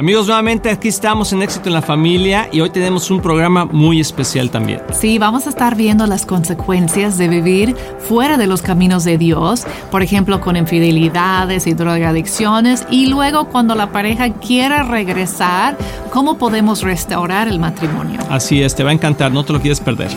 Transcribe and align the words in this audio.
Amigos, 0.00 0.28
nuevamente 0.28 0.70
aquí 0.70 0.88
estamos 0.88 1.30
en 1.34 1.42
Éxito 1.42 1.68
en 1.68 1.74
la 1.74 1.82
Familia 1.82 2.48
y 2.50 2.62
hoy 2.62 2.70
tenemos 2.70 3.10
un 3.10 3.20
programa 3.20 3.66
muy 3.66 4.00
especial 4.00 4.48
también. 4.48 4.80
Sí, 4.98 5.18
vamos 5.18 5.46
a 5.46 5.50
estar 5.50 5.76
viendo 5.76 6.06
las 6.06 6.24
consecuencias 6.24 7.18
de 7.18 7.28
vivir 7.28 7.76
fuera 7.98 8.38
de 8.38 8.46
los 8.46 8.62
caminos 8.62 9.04
de 9.04 9.18
Dios, 9.18 9.66
por 9.90 10.02
ejemplo, 10.02 10.40
con 10.40 10.56
infidelidades 10.56 11.66
y 11.66 11.74
drogadicciones, 11.74 12.86
y 12.90 13.08
luego 13.08 13.48
cuando 13.48 13.74
la 13.74 13.92
pareja 13.92 14.30
quiera 14.30 14.84
regresar, 14.84 15.76
cómo 16.10 16.38
podemos 16.38 16.80
restaurar 16.80 17.46
el 17.46 17.58
matrimonio. 17.58 18.20
Así 18.30 18.62
es, 18.62 18.74
te 18.74 18.82
va 18.82 18.88
a 18.88 18.94
encantar, 18.94 19.30
no 19.32 19.44
te 19.44 19.52
lo 19.52 19.60
quieres 19.60 19.80
perder. 19.80 20.08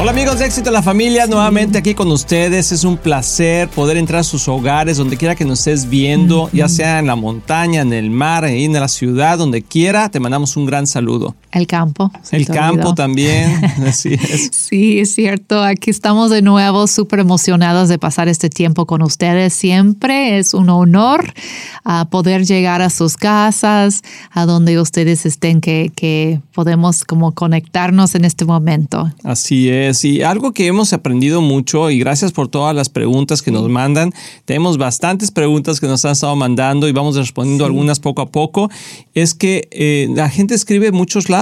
Hola 0.00 0.12
amigos 0.12 0.38
de 0.38 0.46
Éxito 0.46 0.70
en 0.70 0.72
la 0.72 0.82
Familia, 0.82 1.26
nuevamente 1.26 1.76
aquí 1.76 1.92
con 1.92 2.10
ustedes. 2.10 2.72
Es 2.72 2.84
un 2.84 2.96
placer 2.96 3.68
poder 3.68 3.98
entrar 3.98 4.20
a 4.20 4.24
sus 4.24 4.48
hogares, 4.48 4.96
donde 4.96 5.18
quiera 5.18 5.34
que 5.34 5.44
nos 5.44 5.58
estés 5.58 5.90
viendo, 5.90 6.48
ya 6.54 6.70
sea 6.70 7.00
en 7.00 7.06
la 7.06 7.16
montaña, 7.16 7.82
en 7.82 7.92
el 7.92 8.08
mar, 8.08 8.46
en 8.46 8.72
la 8.72 8.88
ciudad, 8.88 9.36
donde 9.36 9.60
quiera. 9.60 10.08
Te 10.08 10.18
mandamos 10.18 10.56
un 10.56 10.64
gran 10.64 10.86
saludo. 10.86 11.34
El 11.52 11.66
campo. 11.66 12.12
El 12.30 12.46
campo 12.46 12.94
también, 12.94 13.64
así 13.86 14.14
es. 14.14 14.50
Sí, 14.52 15.00
es 15.00 15.14
cierto. 15.16 15.60
Aquí 15.60 15.90
estamos 15.90 16.30
de 16.30 16.42
nuevo 16.42 16.86
súper 16.86 17.18
emocionados 17.18 17.88
de 17.88 17.98
pasar 17.98 18.28
este 18.28 18.48
tiempo 18.48 18.86
con 18.86 19.02
ustedes. 19.02 19.52
Siempre 19.52 20.38
es 20.38 20.54
un 20.54 20.70
honor 20.70 21.34
a 21.82 22.04
poder 22.04 22.46
llegar 22.46 22.82
a 22.82 22.90
sus 22.90 23.16
casas, 23.16 24.02
a 24.30 24.46
donde 24.46 24.80
ustedes 24.80 25.26
estén, 25.26 25.60
que, 25.60 25.90
que 25.96 26.40
podemos 26.54 27.04
como 27.04 27.32
conectarnos 27.32 28.14
en 28.14 28.24
este 28.24 28.44
momento. 28.44 29.12
Así 29.24 29.68
es. 29.68 30.04
Y 30.04 30.22
algo 30.22 30.52
que 30.52 30.68
hemos 30.68 30.92
aprendido 30.92 31.40
mucho, 31.40 31.90
y 31.90 31.98
gracias 31.98 32.30
por 32.30 32.46
todas 32.46 32.76
las 32.76 32.88
preguntas 32.88 33.42
que 33.42 33.50
nos 33.50 33.68
mandan. 33.68 34.12
Tenemos 34.44 34.78
bastantes 34.78 35.32
preguntas 35.32 35.80
que 35.80 35.88
nos 35.88 36.04
han 36.04 36.12
estado 36.12 36.36
mandando 36.36 36.86
y 36.86 36.92
vamos 36.92 37.16
respondiendo 37.16 37.64
algunas 37.64 37.98
poco 37.98 38.22
a 38.22 38.30
poco. 38.30 38.70
Es 39.14 39.34
que 39.34 39.68
eh, 39.72 40.08
la 40.14 40.28
gente 40.28 40.54
escribe 40.54 40.92
muchos 40.92 41.28
lados 41.28 41.39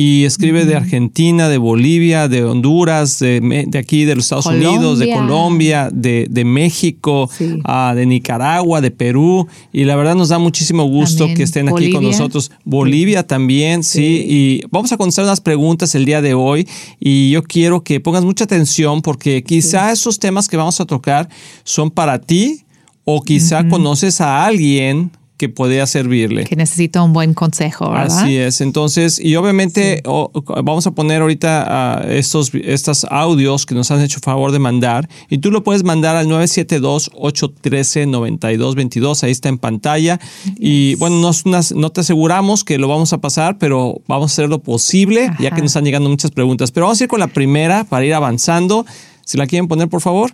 y 0.00 0.24
escribe 0.24 0.64
de 0.64 0.76
Argentina, 0.76 1.50
de 1.50 1.58
Bolivia, 1.58 2.26
de 2.26 2.42
Honduras, 2.42 3.18
de, 3.18 3.68
aquí 3.78 4.06
de 4.06 4.14
los 4.14 4.24
Estados 4.24 4.46
Unidos, 4.46 4.98
de 4.98 5.12
Colombia, 5.12 5.90
de, 5.92 6.42
México, 6.46 7.28
ah, 7.64 7.92
de 7.94 8.06
Nicaragua, 8.06 8.80
de 8.80 8.90
Perú. 8.90 9.46
Y 9.74 9.84
la 9.84 9.96
verdad 9.96 10.14
nos 10.14 10.30
da 10.30 10.38
muchísimo 10.38 10.84
gusto 10.84 11.26
que 11.36 11.42
estén 11.42 11.68
aquí 11.68 11.92
con 11.92 12.02
nosotros. 12.02 12.50
Bolivia 12.64 13.26
también, 13.26 13.84
sí. 13.84 14.24
Y 14.26 14.62
vamos 14.70 14.90
a 14.90 14.96
contestar 14.96 15.26
unas 15.26 15.42
preguntas 15.42 15.94
el 15.94 16.06
día 16.06 16.22
de 16.22 16.32
hoy. 16.32 16.66
Y 16.98 17.28
yo 17.28 17.42
quiero 17.42 17.84
que 17.84 18.00
pongas 18.00 18.24
mucha 18.24 18.44
atención 18.44 19.02
porque 19.02 19.42
quizá 19.42 19.92
esos 19.92 20.18
temas 20.18 20.48
que 20.48 20.56
vamos 20.56 20.80
a 20.80 20.86
tocar 20.86 21.28
son 21.62 21.90
para 21.90 22.18
ti 22.22 22.62
o 23.04 23.20
quizá 23.20 23.68
conoces 23.68 24.22
a 24.22 24.46
alguien 24.46 25.10
que 25.40 25.48
podía 25.48 25.86
servirle. 25.86 26.44
Que 26.44 26.54
necesita 26.54 27.02
un 27.02 27.14
buen 27.14 27.32
consejo, 27.32 27.90
¿verdad? 27.90 28.24
Así 28.24 28.36
es. 28.36 28.60
Entonces, 28.60 29.18
y 29.18 29.36
obviamente 29.36 30.02
vamos 30.04 30.86
a 30.86 30.90
poner 30.90 31.22
ahorita 31.22 32.04
estos, 32.10 32.52
estos 32.54 33.04
audios 33.04 33.64
que 33.64 33.74
nos 33.74 33.90
han 33.90 34.02
hecho 34.02 34.20
favor 34.20 34.52
de 34.52 34.58
mandar 34.58 35.08
y 35.30 35.38
tú 35.38 35.50
lo 35.50 35.64
puedes 35.64 35.82
mandar 35.82 36.16
al 36.16 36.26
972-813-9222. 36.26 39.22
Ahí 39.22 39.30
está 39.30 39.48
en 39.48 39.56
pantalla. 39.56 40.20
Y 40.58 40.96
bueno, 40.96 41.22
no, 41.22 41.30
no, 41.74 41.90
te 41.90 42.00
aseguramos 42.02 42.62
que 42.62 42.76
lo 42.76 42.86
vamos 42.86 43.14
a 43.14 43.22
pasar, 43.22 43.56
pero 43.56 44.02
vamos 44.06 44.32
a 44.32 44.34
hacer 44.34 44.50
lo 44.50 44.58
posible, 44.58 45.30
ya 45.38 45.52
que 45.52 45.62
nos 45.62 45.70
están 45.70 45.86
llegando 45.86 46.10
muchas 46.10 46.32
preguntas. 46.32 46.70
Pero 46.70 46.84
vamos 46.84 47.00
a 47.00 47.04
ir 47.04 47.08
con 47.08 47.20
la 47.20 47.28
primera 47.28 47.84
para 47.84 48.04
ir 48.04 48.12
avanzando. 48.12 48.84
Si 49.24 49.38
la 49.38 49.46
quieren 49.46 49.68
poner, 49.68 49.88
por 49.88 50.02
favor. 50.02 50.32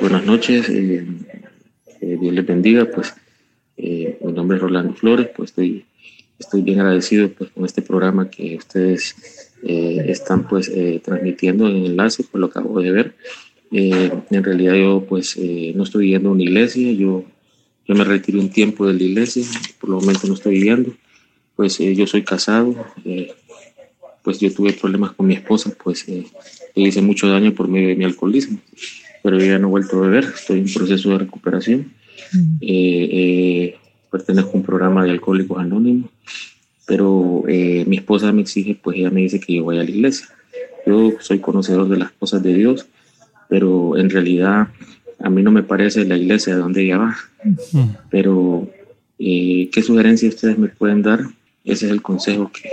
Buenas 0.00 0.24
noches. 0.24 0.68
Eh, 0.68 1.06
eh, 2.00 2.18
Dios 2.20 2.34
les 2.34 2.44
bendiga. 2.44 2.84
Pues 2.92 3.14
eh, 3.78 4.18
mi 4.24 4.32
nombre 4.32 4.56
es 4.56 4.62
Rolando 4.62 4.92
Flores, 4.94 5.28
pues 5.36 5.50
estoy, 5.50 5.84
estoy 6.38 6.62
bien 6.62 6.80
agradecido 6.80 7.30
pues, 7.30 7.50
con 7.50 7.64
este 7.64 7.80
programa 7.80 8.28
que 8.28 8.56
ustedes 8.56 9.52
eh, 9.62 10.04
están 10.08 10.48
pues 10.48 10.68
eh, 10.68 11.00
transmitiendo 11.04 11.68
en 11.68 11.86
enlace, 11.86 12.24
por 12.24 12.40
lo 12.40 12.46
acabo 12.46 12.80
de 12.80 12.90
ver. 12.90 13.14
en 13.70 14.44
realidad 14.44 14.74
yo 14.74 15.04
pues 15.08 15.36
no 15.74 15.82
estoy 15.84 16.10
yendo 16.10 16.30
a 16.30 16.32
una 16.32 16.42
iglesia, 16.42 16.90
yo, 16.92 17.24
yo 17.86 17.94
me 17.94 18.04
retiré 18.04 18.38
un 18.38 18.50
tiempo 18.50 18.86
de 18.86 18.94
la 18.94 19.02
iglesia, 19.02 19.44
por 19.80 19.90
el 19.90 19.96
momento 19.96 20.26
no 20.26 20.34
estoy 20.34 20.60
yendo, 20.60 20.92
pues 21.54 21.78
yo 21.78 22.06
soy 22.06 22.24
casado, 22.24 22.74
pues 24.24 24.40
yo 24.40 24.52
tuve 24.52 24.72
problemas 24.72 25.12
con 25.12 25.26
mi 25.26 25.34
esposa, 25.34 25.72
pues 25.82 26.06
le 26.08 26.88
hice 26.88 27.02
mucho 27.02 27.28
daño 27.28 27.54
por 27.54 27.68
medio 27.68 27.88
de 27.88 27.96
mi 27.96 28.04
alcoholismo, 28.04 28.58
pero 29.22 29.38
yo 29.38 29.46
ya 29.46 29.58
no 29.58 29.68
he 29.68 29.70
vuelto 29.70 29.98
a 29.98 30.08
beber, 30.08 30.24
estoy 30.24 30.60
en 30.60 30.72
proceso 30.72 31.10
de 31.10 31.18
recuperación 31.18 31.97
eh, 32.60 33.08
eh, 33.12 33.76
pertenezco 34.10 34.52
a 34.52 34.54
un 34.54 34.62
programa 34.62 35.04
de 35.04 35.10
alcohólicos 35.10 35.58
anónimos, 35.58 36.10
pero 36.86 37.44
eh, 37.48 37.84
mi 37.86 37.96
esposa 37.96 38.32
me 38.32 38.42
exige, 38.42 38.78
pues 38.80 38.96
ella 38.98 39.10
me 39.10 39.20
dice 39.20 39.40
que 39.40 39.54
yo 39.54 39.64
vaya 39.64 39.82
a 39.82 39.84
la 39.84 39.90
iglesia. 39.90 40.28
Yo 40.86 41.12
soy 41.20 41.38
conocedor 41.38 41.88
de 41.88 41.98
las 41.98 42.12
cosas 42.12 42.42
de 42.42 42.54
Dios, 42.54 42.86
pero 43.48 43.96
en 43.98 44.10
realidad 44.10 44.68
a 45.18 45.30
mí 45.30 45.42
no 45.42 45.50
me 45.50 45.62
parece 45.62 46.04
la 46.04 46.16
iglesia 46.16 46.54
de 46.54 46.60
donde 46.60 46.84
ella 46.84 46.98
va. 46.98 47.16
Pero, 48.10 48.70
¿qué 49.18 49.82
sugerencia 49.84 50.28
ustedes 50.28 50.56
me 50.56 50.68
pueden 50.68 51.02
dar? 51.02 51.20
Ese 51.64 51.86
es 51.86 51.92
el 51.92 52.00
consejo 52.00 52.50
que, 52.50 52.70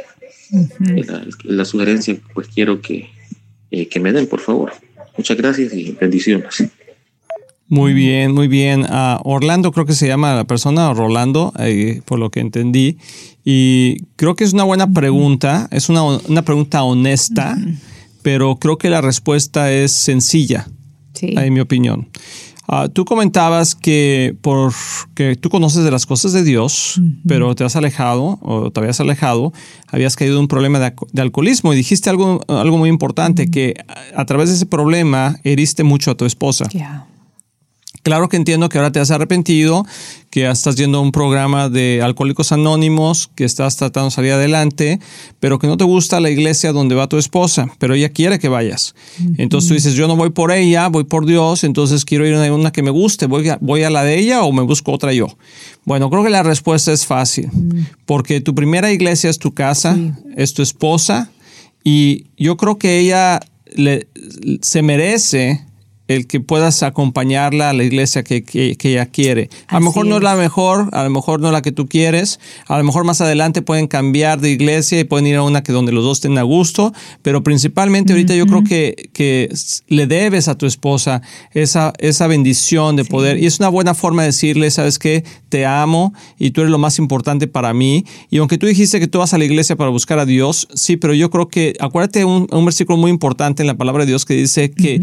la, 1.43 1.65
sugerencia, 1.65 2.17
pues 2.33 2.47
quiero 2.47 2.79
que, 2.81 3.09
que 3.69 3.99
me 3.99 4.13
den, 4.13 4.27
por 4.27 4.39
favor. 4.39 4.71
Muchas 5.17 5.35
gracias 5.35 5.73
y 5.73 5.91
bendiciones. 5.99 6.63
Muy 7.67 7.93
bien, 7.93 8.33
muy 8.33 8.47
bien. 8.47 8.85
Ah, 8.89 9.19
Orlando 9.23 9.71
creo 9.71 9.85
que 9.85 9.93
se 9.93 10.07
llama 10.07 10.35
la 10.35 10.43
persona, 10.43 10.93
Rolando, 10.93 11.51
eh, 11.59 12.01
por 12.05 12.19
lo 12.19 12.29
que 12.29 12.39
entendí. 12.39 12.97
Y 13.43 14.03
creo 14.15 14.35
que 14.35 14.43
es 14.43 14.53
una 14.53 14.63
buena 14.63 14.91
pregunta, 14.91 15.67
es 15.71 15.89
una, 15.89 16.03
una 16.03 16.43
pregunta 16.43 16.83
honesta, 16.83 17.57
pero 18.21 18.57
creo 18.57 18.77
que 18.77 18.89
la 18.89 19.01
respuesta 19.01 19.71
es 19.71 19.91
sencilla, 19.91 20.67
en 21.21 21.53
mi 21.53 21.59
opinión. 21.59 22.09
Ah, 22.67 22.87
tú 22.91 23.05
comentabas 23.05 23.75
que 23.75 24.35
porque 24.41 25.35
tú 25.35 25.49
conoces 25.49 25.83
de 25.83 25.91
las 25.91 26.07
cosas 26.07 26.33
de 26.33 26.43
Dios, 26.43 26.99
pero 27.27 27.53
te 27.53 27.63
has 27.63 27.75
alejado 27.75 28.39
o 28.41 28.71
te 28.71 28.79
habías 28.79 28.99
alejado, 28.99 29.53
habías 29.87 30.15
caído 30.15 30.35
en 30.35 30.41
un 30.41 30.47
problema 30.47 30.79
de, 30.79 31.21
alcoholismo 31.21 31.73
y 31.73 31.75
dijiste 31.75 32.09
algo, 32.09 32.41
algo 32.47 32.77
muy 32.77 32.89
importante, 32.89 33.51
que 33.51 33.75
a, 34.15 34.25
través 34.25 34.49
de 34.49 34.55
ese 34.55 34.65
problema 34.65 35.37
heriste 35.43 35.83
mucho 35.83 36.09
a 36.09 36.15
tu 36.15 36.25
esposa. 36.25 36.67
Claro 38.05 38.29
que 38.29 38.37
entiendo 38.37 38.69
que 38.69 38.77
ahora 38.77 38.91
te 38.91 38.99
has 38.99 39.09
arrepentido, 39.09 39.83
que 40.29 40.47
estás 40.47 40.75
yendo 40.75 40.99
a 40.99 41.01
un 41.01 41.11
programa 41.11 41.69
de 41.69 42.03
alcohólicos 42.03 42.51
anónimos, 42.51 43.31
que 43.33 43.45
estás 43.45 43.77
tratando 43.77 44.09
de 44.09 44.15
salir 44.15 44.33
adelante, 44.33 44.99
pero 45.39 45.57
que 45.57 45.65
no 45.65 45.75
te 45.75 45.85
gusta 45.85 46.19
la 46.19 46.29
iglesia 46.29 46.71
donde 46.71 46.93
va 46.93 47.09
tu 47.09 47.17
esposa, 47.17 47.67
pero 47.79 47.95
ella 47.95 48.09
quiere 48.09 48.37
que 48.37 48.47
vayas. 48.47 48.93
Entonces 49.39 49.69
tú 49.69 49.73
dices, 49.73 49.95
yo 49.95 50.07
no 50.07 50.15
voy 50.15 50.29
por 50.29 50.51
ella, 50.51 50.87
voy 50.87 51.05
por 51.05 51.25
Dios, 51.25 51.63
entonces 51.63 52.05
quiero 52.05 52.27
ir 52.27 52.35
a 52.35 52.53
una 52.53 52.71
que 52.71 52.83
me 52.83 52.91
guste, 52.91 53.25
voy 53.25 53.49
a, 53.49 53.57
voy 53.59 53.81
a 53.81 53.89
la 53.89 54.03
de 54.03 54.19
ella 54.19 54.43
o 54.43 54.51
me 54.51 54.61
busco 54.61 54.91
otra 54.91 55.11
yo. 55.11 55.25
Bueno, 55.83 56.11
creo 56.11 56.23
que 56.23 56.29
la 56.29 56.43
respuesta 56.43 56.93
es 56.93 57.07
fácil, 57.07 57.49
porque 58.05 58.39
tu 58.39 58.53
primera 58.53 58.91
iglesia 58.91 59.31
es 59.31 59.39
tu 59.39 59.55
casa, 59.55 59.97
es 60.35 60.53
tu 60.53 60.61
esposa, 60.61 61.31
y 61.83 62.27
yo 62.37 62.55
creo 62.55 62.77
que 62.77 62.99
ella 62.99 63.39
le, 63.73 64.07
se 64.61 64.83
merece 64.83 65.65
el 66.07 66.27
que 66.27 66.39
puedas 66.39 66.83
acompañarla 66.83 67.71
a 67.71 67.73
la 67.73 67.83
iglesia 67.83 68.23
que, 68.23 68.43
que, 68.43 68.75
ella 68.83 69.07
quiere. 69.07 69.49
A 69.67 69.79
lo 69.79 69.85
mejor 69.85 70.05
no 70.05 70.17
es 70.17 70.23
la 70.23 70.35
mejor, 70.35 70.89
a 70.91 71.03
lo 71.03 71.09
mejor 71.09 71.39
no 71.39 71.47
es 71.47 71.53
la 71.53 71.63
que 71.63 71.71
tú 71.71 71.87
quieres, 71.87 72.39
a 72.67 72.77
lo 72.77 72.83
mejor 72.83 73.05
más 73.05 73.21
adelante 73.21 73.63
pueden 73.63 73.87
cambiar 73.87 74.39
de 74.39 74.51
iglesia 74.51 74.99
y 74.99 75.03
pueden 75.03 75.25
ir 75.25 75.35
a 75.37 75.41
una 75.41 75.63
que 75.63 75.71
donde 75.71 75.91
los 75.91 76.03
dos 76.03 76.17
estén 76.17 76.37
a 76.37 76.43
gusto, 76.43 76.93
pero 77.23 77.41
principalmente 77.41 78.13
ahorita 78.13 78.35
yo 78.35 78.45
creo 78.45 78.63
que, 78.63 79.09
que, 79.13 79.49
le 79.87 80.07
debes 80.07 80.47
a 80.47 80.55
tu 80.55 80.65
esposa 80.65 81.21
esa, 81.51 81.93
esa 81.97 82.27
bendición 82.27 82.95
de 82.95 83.05
poder, 83.05 83.39
y 83.39 83.47
es 83.47 83.59
una 83.59 83.69
buena 83.69 83.95
forma 83.95 84.21
de 84.21 84.27
decirle, 84.27 84.69
sabes 84.69 84.99
que 84.99 85.23
te 85.49 85.65
amo 85.65 86.13
y 86.37 86.51
tú 86.51 86.61
eres 86.61 86.71
lo 86.71 86.77
más 86.77 86.99
importante 86.99 87.47
para 87.47 87.73
mí, 87.73 88.05
y 88.29 88.37
aunque 88.37 88.57
tú 88.57 88.67
dijiste 88.67 88.99
que 88.99 89.07
tú 89.07 89.19
vas 89.19 89.33
a 89.33 89.39
la 89.39 89.45
iglesia 89.45 89.75
para 89.75 89.89
buscar 89.89 90.19
a 90.19 90.25
Dios, 90.25 90.67
sí, 90.75 90.97
pero 90.97 91.15
yo 91.15 91.31
creo 91.31 91.47
que, 91.47 91.75
acuérdate 91.79 92.25
un, 92.25 92.47
un 92.51 92.65
versículo 92.65 92.97
muy 92.97 93.09
importante 93.09 93.63
en 93.63 93.67
la 93.67 93.75
palabra 93.75 94.03
de 94.03 94.11
Dios 94.11 94.25
que 94.25 94.35
dice 94.35 94.69
que 94.69 95.01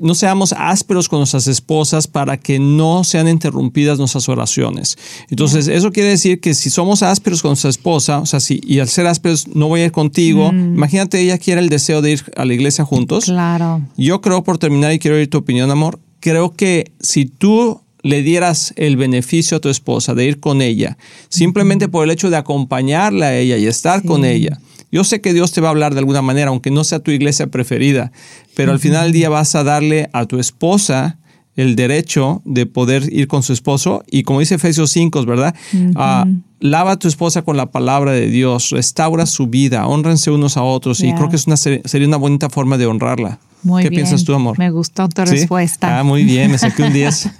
no 0.00 0.14
seamos 0.14 0.37
ásperos 0.56 1.08
con 1.08 1.20
nuestras 1.20 1.46
esposas 1.46 2.06
para 2.06 2.36
que 2.36 2.58
no 2.58 3.04
sean 3.04 3.28
interrumpidas 3.28 3.98
nuestras 3.98 4.28
oraciones. 4.28 4.96
Entonces, 5.30 5.68
eso 5.68 5.92
quiere 5.92 6.10
decir 6.10 6.40
que 6.40 6.54
si 6.54 6.70
somos 6.70 7.02
ásperos 7.02 7.42
con 7.42 7.50
nuestra 7.50 7.70
esposa, 7.70 8.18
o 8.18 8.26
sea, 8.26 8.40
si, 8.40 8.60
y 8.64 8.78
al 8.78 8.88
ser 8.88 9.06
ásperos 9.06 9.48
no 9.48 9.68
voy 9.68 9.80
a 9.80 9.86
ir 9.86 9.92
contigo, 9.92 10.52
mm. 10.52 10.74
imagínate 10.74 11.20
ella 11.20 11.38
quiere 11.38 11.60
el 11.60 11.68
deseo 11.68 12.02
de 12.02 12.12
ir 12.12 12.24
a 12.36 12.44
la 12.44 12.54
iglesia 12.54 12.84
juntos. 12.84 13.24
Claro. 13.24 13.82
Yo 13.96 14.20
creo, 14.20 14.42
por 14.44 14.58
terminar, 14.58 14.92
y 14.92 14.98
quiero 14.98 15.16
oír 15.16 15.28
tu 15.28 15.38
opinión, 15.38 15.70
amor, 15.70 15.98
creo 16.20 16.54
que 16.54 16.92
si 17.00 17.26
tú 17.26 17.80
le 18.02 18.22
dieras 18.22 18.72
el 18.76 18.96
beneficio 18.96 19.56
a 19.56 19.60
tu 19.60 19.68
esposa 19.68 20.14
de 20.14 20.24
ir 20.24 20.40
con 20.40 20.62
ella, 20.62 20.96
simplemente 21.28 21.88
por 21.88 22.04
el 22.04 22.10
hecho 22.10 22.30
de 22.30 22.36
acompañarla 22.36 23.26
a 23.26 23.36
ella 23.36 23.56
y 23.56 23.66
estar 23.66 24.04
con 24.04 24.24
ella, 24.24 24.60
yo 24.90 25.04
sé 25.04 25.20
que 25.20 25.32
Dios 25.32 25.52
te 25.52 25.60
va 25.60 25.68
a 25.68 25.70
hablar 25.70 25.94
de 25.94 26.00
alguna 26.00 26.22
manera, 26.22 26.48
aunque 26.48 26.70
no 26.70 26.84
sea 26.84 27.00
tu 27.00 27.10
iglesia 27.10 27.48
preferida, 27.48 28.12
pero 28.54 28.72
al 28.72 28.78
final 28.78 29.04
del 29.04 29.12
día 29.12 29.28
vas 29.28 29.54
a 29.54 29.64
darle 29.64 30.08
a 30.12 30.26
tu 30.26 30.38
esposa 30.38 31.18
el 31.56 31.74
derecho 31.74 32.40
de 32.44 32.66
poder 32.66 33.12
ir 33.12 33.26
con 33.26 33.42
su 33.42 33.52
esposo 33.52 34.04
y 34.08 34.22
como 34.22 34.38
dice 34.38 34.54
Efesios 34.54 34.90
5, 34.92 35.24
¿verdad? 35.26 35.54
Ah, 35.96 36.24
lava 36.60 36.92
a 36.92 36.98
tu 36.98 37.08
esposa 37.08 37.42
con 37.42 37.56
la 37.56 37.66
palabra 37.66 38.12
de 38.12 38.28
Dios, 38.28 38.70
restaura 38.70 39.26
su 39.26 39.48
vida, 39.48 39.86
honrense 39.86 40.30
unos 40.30 40.56
a 40.56 40.62
otros 40.62 41.00
y 41.00 41.12
creo 41.14 41.28
que 41.28 41.36
es 41.36 41.48
una, 41.48 41.56
sería 41.56 42.06
una 42.06 42.16
bonita 42.16 42.48
forma 42.48 42.78
de 42.78 42.86
honrarla. 42.86 43.40
Muy 43.62 43.82
¿Qué 43.82 43.90
piensas 43.90 44.24
tú, 44.24 44.34
amor? 44.34 44.58
Me 44.58 44.70
gustó 44.70 45.08
tu 45.08 45.24
respuesta. 45.24 45.98
Ah, 45.98 46.04
muy 46.04 46.24
bien, 46.24 46.50
me 46.50 46.58
saqué 46.58 46.82
un 46.84 46.92
10. 46.92 47.30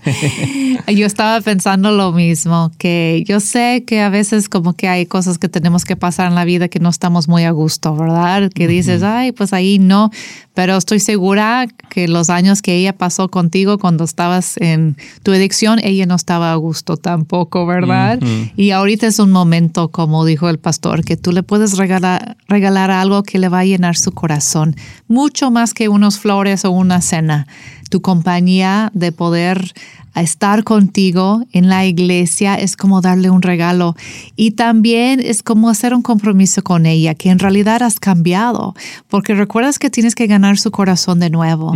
yo 0.94 1.06
estaba 1.06 1.40
pensando 1.40 1.92
lo 1.92 2.12
mismo, 2.12 2.72
que 2.78 3.24
yo 3.26 3.40
sé 3.40 3.84
que 3.86 4.00
a 4.00 4.08
veces 4.08 4.48
como 4.48 4.74
que 4.74 4.88
hay 4.88 5.06
cosas 5.06 5.38
que 5.38 5.48
tenemos 5.48 5.84
que 5.84 5.96
pasar 5.96 6.28
en 6.28 6.34
la 6.34 6.44
vida 6.44 6.68
que 6.68 6.80
no 6.80 6.88
estamos 6.88 7.28
muy 7.28 7.44
a 7.44 7.50
gusto, 7.50 7.94
¿verdad? 7.94 8.50
Que 8.52 8.66
dices, 8.66 9.02
ay, 9.02 9.32
pues 9.32 9.52
ahí 9.52 9.78
no, 9.78 10.10
pero 10.58 10.76
estoy 10.76 10.98
segura 10.98 11.68
que 11.88 12.08
los 12.08 12.30
años 12.30 12.62
que 12.62 12.74
ella 12.74 12.92
pasó 12.92 13.28
contigo 13.28 13.78
cuando 13.78 14.02
estabas 14.02 14.56
en 14.56 14.96
tu 15.22 15.30
adicción, 15.30 15.78
ella 15.84 16.04
no 16.04 16.16
estaba 16.16 16.52
a 16.52 16.56
gusto 16.56 16.96
tampoco, 16.96 17.64
¿verdad? 17.64 18.18
Y 18.56 18.72
ahorita 18.72 19.06
es 19.06 19.20
un 19.20 19.30
momento, 19.30 19.90
como 19.90 20.24
dijo 20.24 20.48
el 20.48 20.58
pastor, 20.58 21.04
que 21.04 21.16
tú 21.16 21.30
le 21.30 21.44
puedes 21.44 21.76
regalar, 21.76 22.36
regalar 22.48 22.90
algo 22.90 23.22
que 23.22 23.38
le 23.38 23.48
va 23.48 23.60
a 23.60 23.64
llenar 23.64 23.96
su 23.96 24.10
corazón, 24.10 24.74
mucho 25.06 25.52
más 25.52 25.74
que 25.74 25.88
flores 26.16 26.64
o 26.64 26.70
una 26.70 27.00
cena, 27.00 27.46
tu 27.90 28.00
compañía 28.00 28.90
de 28.94 29.12
poder 29.12 29.74
estar 30.14 30.64
contigo 30.64 31.44
en 31.52 31.68
la 31.68 31.86
iglesia 31.86 32.54
es 32.54 32.76
como 32.76 33.00
darle 33.00 33.30
un 33.30 33.42
regalo 33.42 33.94
y 34.36 34.52
también 34.52 35.20
es 35.20 35.42
como 35.42 35.68
hacer 35.68 35.94
un 35.94 36.02
compromiso 36.02 36.62
con 36.62 36.86
ella, 36.86 37.14
que 37.14 37.30
en 37.30 37.38
realidad 37.38 37.82
has 37.82 38.00
cambiado, 38.00 38.74
porque 39.08 39.34
recuerdas 39.34 39.78
que 39.78 39.90
tienes 39.90 40.14
que 40.14 40.26
ganar 40.26 40.58
su 40.58 40.70
corazón 40.70 41.20
de 41.20 41.30
nuevo 41.30 41.72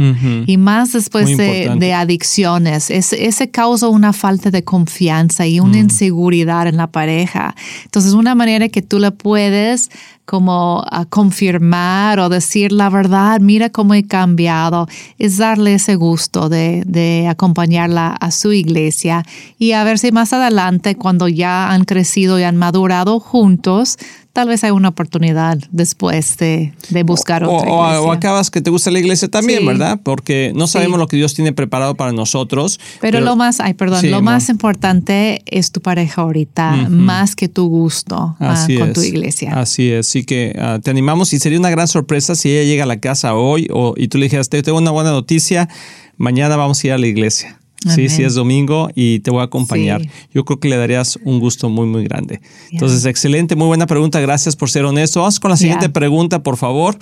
y 0.47 0.57
más 0.57 0.93
después 0.93 1.37
de, 1.37 1.93
adicciones. 1.93 2.91
ese 2.91 3.51
causa 3.51 3.89
una 3.89 4.13
falta 4.13 4.51
de 4.51 4.65
confianza 4.65 5.47
y 5.47 5.61
una 5.61 5.77
mm. 5.77 5.81
inseguridad 5.81 6.67
en 6.67 6.77
la 6.77 6.91
pareja. 6.91 7.55
Entonces, 7.85 8.13
una 8.13 8.35
manera 8.35 8.69
que 8.69 8.83
tú 8.83 8.99
le 8.99 9.11
puedes 9.11 9.91
como 10.33 10.83
a 10.91 11.05
confirmar 11.05 12.19
o 12.19 12.31
decir 12.31 12.73
la 12.73 12.89
verdad, 12.89 13.39
mira 13.39 13.69
cómo 13.69 13.93
he 13.93 14.07
cambiado, 14.07 14.89
es 15.19 15.37
darle 15.37 15.75
ese 15.75 15.95
gusto 15.95 16.49
de, 16.49 16.85
de 16.87 17.29
acompañarla 17.29 18.13
a 18.13 18.31
su 18.31 18.51
iglesia. 18.55 19.27
Y 19.59 19.73
a 19.73 19.85
ver 19.85 19.99
si 19.99 20.11
más 20.11 20.33
adelante, 20.33 20.95
cuando 20.95 21.29
ya 21.29 21.71
han 21.71 21.85
crecido 21.85 22.39
y 22.39 22.45
han 22.45 22.57
madurado 22.57 23.21
juntos, 23.21 23.99
tal 24.33 24.49
vez 24.49 24.65
hay 24.65 24.71
una 24.71 24.89
oportunidad 24.89 25.59
después 25.71 26.37
de, 26.39 26.73
buscar 27.05 27.45
otra 27.45 27.71
o, 27.71 28.07
O, 28.07 28.13
acabas 28.13 28.51
que 28.51 28.61
te 28.61 28.71
gusta 28.71 28.91
la 28.91 28.99
iglesia 28.99 29.29
también, 29.29 29.65
¿verdad? 29.67 30.01
Porque 30.03 30.53
no 30.55 30.67
sabemos 30.67 30.99
lo 30.99 31.07
que 31.07 31.17
Dios 31.17 31.35
tiene 31.35 31.53
preparado 31.53 31.95
para 31.95 32.13
nosotros. 32.13 32.81
Pero, 33.01 33.21
lo 33.21 33.37
más, 33.37 33.61
ay, 33.61 33.75
perdón, 33.75 34.11
lo 34.11 34.23
más 34.23 34.49
importante 34.49 35.43
es 35.47 35.71
tu 35.71 35.81
pareja 35.81 36.23
ahorita, 36.23 36.89
más 36.89 37.37
que 37.37 37.49
tu 37.49 37.69
gusto 37.69 38.37
ah, 38.41 38.67
con 38.79 38.93
tu 38.93 39.03
iglesia. 39.03 39.53
Así 39.55 39.91
es, 39.91 40.09
así 40.09 40.25
que 40.25 40.57
ah, 40.59 40.79
te 40.83 40.91
animamos 40.91 41.33
y 41.33 41.39
sería 41.39 41.59
una 41.59 41.71
gran 41.71 41.89
sorpresa 41.89 42.35
si 42.35 42.51
ella 42.51 42.65
llega 42.65 42.85
a 42.85 42.87
la 42.87 43.01
casa 43.01 43.35
hoy 43.35 43.69
o, 43.71 43.95
y 43.97 44.09
tú 44.09 44.19
le 44.19 44.25
dijeras, 44.25 44.49
tengo 44.49 44.79
una 44.79 44.91
buena 44.91 45.11
noticia, 45.11 45.69
mañana 46.17 46.57
vamos 46.57 46.83
a 46.83 46.87
ir 46.87 46.93
a 46.95 46.99
la 46.99 47.07
iglesia. 47.07 47.59
Sí, 47.89 48.09
sí 48.09 48.23
es 48.23 48.35
domingo 48.35 48.91
y 48.95 49.21
te 49.21 49.31
voy 49.31 49.41
a 49.41 49.45
acompañar. 49.45 50.03
Yo 50.33 50.45
creo 50.45 50.61
que 50.61 50.69
le 50.69 50.77
darías 50.77 51.19
un 51.25 51.41
gusto 51.41 51.69
muy, 51.69 51.87
muy 51.87 52.05
grande. 52.05 52.41
Entonces, 52.71 53.05
excelente, 53.05 53.57
muy 53.57 53.67
buena 53.67 53.87
pregunta. 53.87 54.21
Gracias 54.21 54.57
por 54.57 54.71
ser 54.71 54.85
honesto. 54.85 55.21
Vamos 55.21 55.41
con 55.41 55.51
la 55.51 55.57
siguiente 55.57 55.89
pregunta, 55.89 56.43
por 56.43 56.57
favor. 56.57 56.99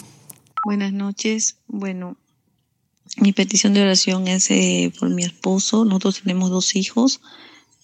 Buenas 0.65 0.93
noches. 0.93 1.57
Bueno, 1.69 2.17
mi 3.17 3.33
petición 3.33 3.75
de 3.75 3.83
oración 3.83 4.29
es 4.29 4.51
eh, 4.51 4.93
por 4.99 5.11
mi 5.11 5.25
esposo. 5.25 5.85
Nosotros 5.85 6.21
tenemos 6.21 6.51
dos 6.51 6.77
hijos, 6.77 7.21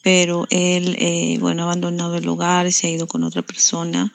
pero 0.03 0.47
él, 0.51 0.97
eh, 0.99 1.39
bueno, 1.41 1.63
ha 1.63 1.65
abandonado 1.67 2.17
el 2.17 2.29
hogar, 2.29 2.71
se 2.73 2.87
ha 2.87 2.91
ido 2.91 3.07
con 3.07 3.25
otra 3.25 3.43
persona 3.43 4.13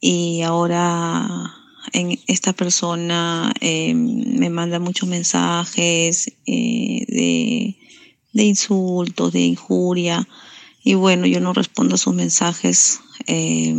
y 0.00 0.42
ahora 0.42 1.54
en 1.92 2.18
esta 2.26 2.52
persona 2.52 3.52
eh, 3.60 3.94
me 3.94 4.48
manda 4.48 4.78
muchos 4.78 5.08
mensajes 5.08 6.32
de 6.46 7.76
de 8.32 8.44
insultos, 8.44 9.32
de 9.32 9.40
injuria. 9.40 10.28
Y 10.82 10.94
bueno, 10.94 11.26
yo 11.26 11.40
no 11.40 11.52
respondo 11.52 11.96
a 11.96 11.98
sus 11.98 12.14
mensajes 12.14 13.00
eh, 13.26 13.74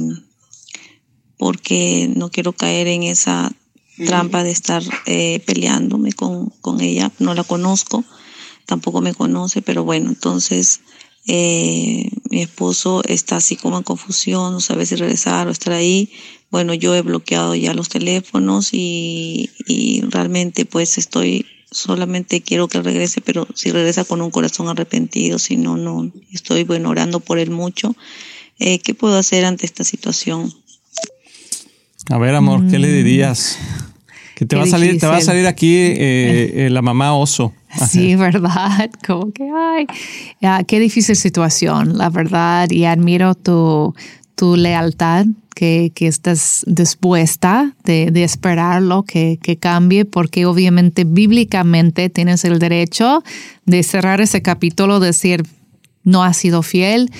porque 1.37 2.11
no 2.15 2.29
quiero 2.29 2.53
caer 2.53 2.87
en 2.87 3.03
esa 3.03 3.51
trampa 4.05 4.43
de 4.43 4.51
estar 4.51 4.83
eh, 5.05 5.41
peleándome 5.45 6.13
con, 6.13 6.49
con, 6.61 6.81
ella. 6.81 7.11
No 7.19 7.33
la 7.33 7.43
conozco, 7.43 8.03
tampoco 8.65 9.01
me 9.01 9.13
conoce, 9.13 9.61
pero 9.61 9.83
bueno, 9.83 10.09
entonces 10.09 10.81
eh, 11.27 12.09
mi 12.29 12.41
esposo 12.41 13.03
está 13.05 13.37
así 13.37 13.55
como 13.55 13.77
en 13.77 13.83
confusión, 13.83 14.53
no 14.53 14.61
sabe 14.61 14.85
si 14.85 14.95
regresar 14.95 15.47
o 15.47 15.51
estar 15.51 15.73
ahí. 15.73 16.11
Bueno, 16.49 16.73
yo 16.73 16.95
he 16.95 17.01
bloqueado 17.01 17.55
ya 17.55 17.73
los 17.73 17.89
teléfonos 17.89 18.73
y, 18.73 19.49
y 19.67 20.01
realmente 20.01 20.65
pues 20.65 20.97
estoy 20.97 21.45
solamente 21.71 22.41
quiero 22.41 22.67
que 22.67 22.81
regrese, 22.81 23.21
pero 23.21 23.47
si 23.53 23.71
regresa 23.71 24.03
con 24.03 24.21
un 24.21 24.31
corazón 24.31 24.67
arrepentido, 24.67 25.39
si 25.39 25.57
no, 25.57 25.77
no, 25.77 26.11
estoy 26.31 26.63
bueno 26.63 26.89
orando 26.89 27.19
por 27.19 27.39
él 27.39 27.51
mucho. 27.51 27.95
Eh, 28.59 28.79
¿Qué 28.79 28.93
puedo 28.93 29.17
hacer 29.17 29.45
ante 29.45 29.65
esta 29.65 29.83
situación? 29.83 30.53
A 32.09 32.17
ver, 32.17 32.35
amor, 32.35 32.67
¿qué 32.69 32.79
le 32.79 32.87
mm. 32.87 32.93
dirías? 32.93 33.57
Que 34.35 34.45
te 34.45 34.55
va 34.55 34.63
a 34.63 34.67
salir, 34.67 34.99
te 34.99 35.05
va 35.05 35.17
a 35.17 35.21
salir 35.21 35.45
aquí 35.47 35.75
eh, 35.75 36.65
eh, 36.65 36.69
la 36.69 36.81
mamá 36.81 37.13
oso. 37.13 37.53
Sí, 37.89 38.15
verdad. 38.17 38.89
Como 39.05 39.31
que, 39.31 39.43
ay, 39.53 39.85
qué 40.65 40.79
difícil 40.79 41.15
situación, 41.15 41.97
la 41.97 42.09
verdad. 42.09 42.69
Y 42.71 42.85
admiro 42.85 43.35
tu, 43.35 43.93
tu 44.39 44.55
lealtad 44.55 45.25
que, 45.53 45.91
que 45.93 46.07
estés 46.07 46.63
dispuesta 46.65 47.75
de, 47.83 48.09
de 48.09 48.23
esperarlo, 48.23 49.03
que, 49.03 49.37
que 49.43 49.57
cambie, 49.57 50.05
porque 50.05 50.45
obviamente 50.45 51.03
bíblicamente 51.03 52.09
tienes 52.09 52.45
el 52.45 52.57
derecho 52.57 53.21
de 53.65 53.83
cerrar 53.83 54.21
ese 54.21 54.41
capítulo, 54.41 55.01
decir, 55.01 55.43
no 56.05 56.23
ha 56.23 56.31
sido 56.31 56.63
fiel 56.63 57.11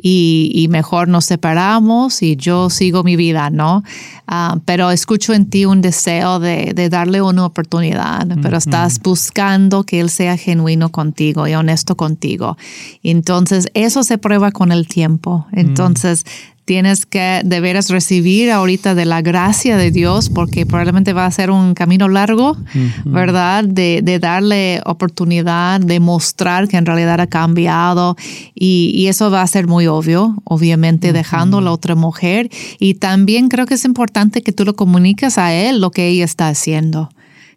y, 0.00 0.52
y, 0.54 0.68
mejor 0.68 1.08
nos 1.08 1.24
separamos 1.24 2.22
y 2.22 2.36
yo 2.36 2.70
sigo 2.70 3.02
mi 3.02 3.16
vida, 3.16 3.50
¿no? 3.50 3.82
Ah, 4.28 4.58
pero 4.64 4.92
escucho 4.92 5.34
en 5.34 5.50
ti 5.50 5.64
un 5.64 5.80
deseo 5.80 6.38
de, 6.38 6.72
de 6.72 6.88
darle 6.88 7.20
una 7.20 7.44
oportunidad, 7.44 8.28
pero 8.40 8.56
estás 8.56 9.00
buscando 9.00 9.82
que 9.82 9.98
él 9.98 10.10
sea 10.10 10.36
genuino 10.36 10.90
contigo 10.90 11.48
y 11.48 11.54
honesto 11.54 11.96
contigo. 11.96 12.56
Entonces, 13.02 13.66
eso 13.74 14.04
se 14.04 14.18
prueba 14.18 14.52
con 14.52 14.70
el 14.70 14.86
tiempo. 14.86 15.48
Entonces, 15.50 16.24
tienes 16.68 17.06
que 17.06 17.40
de 17.46 17.60
veras 17.60 17.88
recibir 17.88 18.50
ahorita 18.50 18.94
de 18.94 19.06
la 19.06 19.22
gracia 19.22 19.78
de 19.78 19.90
Dios, 19.90 20.28
porque 20.28 20.66
probablemente 20.66 21.14
va 21.14 21.24
a 21.24 21.30
ser 21.30 21.50
un 21.50 21.72
camino 21.72 22.08
largo, 22.08 22.58
¿verdad? 23.06 23.64
De, 23.64 24.00
de, 24.02 24.18
darle 24.18 24.82
oportunidad, 24.84 25.80
de 25.80 25.98
mostrar 25.98 26.68
que 26.68 26.76
en 26.76 26.84
realidad 26.84 27.22
ha 27.22 27.26
cambiado 27.26 28.16
y, 28.54 28.92
y 28.94 29.06
eso 29.06 29.30
va 29.30 29.40
a 29.40 29.46
ser 29.46 29.66
muy 29.66 29.86
obvio, 29.86 30.36
obviamente 30.44 31.14
dejando 31.14 31.56
a 31.56 31.62
la 31.62 31.72
otra 31.72 31.94
mujer. 31.94 32.50
Y 32.78 32.96
también 32.96 33.48
creo 33.48 33.64
que 33.64 33.72
es 33.72 33.86
importante 33.86 34.42
que 34.42 34.52
tú 34.52 34.66
lo 34.66 34.76
comuniques 34.76 35.38
a 35.38 35.54
él 35.54 35.80
lo 35.80 35.90
que 35.90 36.08
ella 36.08 36.26
está 36.26 36.48
haciendo 36.48 37.08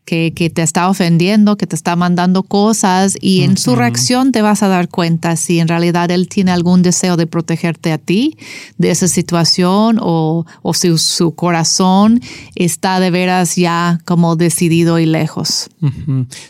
que, 0.05 0.33
que, 0.33 0.49
te 0.49 0.61
está 0.61 0.89
ofendiendo, 0.89 1.57
que 1.57 1.67
te 1.67 1.75
está 1.75 1.95
mandando 1.95 2.43
cosas 2.43 3.17
y 3.21 3.43
en 3.43 3.57
su 3.57 3.75
reacción 3.75 4.31
te 4.31 4.41
vas 4.41 4.63
a 4.63 4.67
dar 4.67 4.89
cuenta 4.89 5.35
si 5.35 5.59
en 5.59 5.67
realidad 5.67 6.11
él 6.11 6.27
tiene 6.27 6.51
algún 6.51 6.81
deseo 6.81 7.17
de 7.17 7.27
protegerte 7.27 7.91
a 7.91 7.97
ti 7.97 8.37
de 8.77 8.91
esa 8.91 9.07
situación 9.07 9.99
o, 10.01 10.45
o 10.61 10.73
si 10.73 10.97
su 10.97 11.35
corazón 11.35 12.19
está 12.55 12.99
de 12.99 13.11
veras 13.11 13.55
ya 13.55 13.99
como 14.05 14.35
decidido 14.35 14.99
y 14.99 15.05
lejos. 15.05 15.69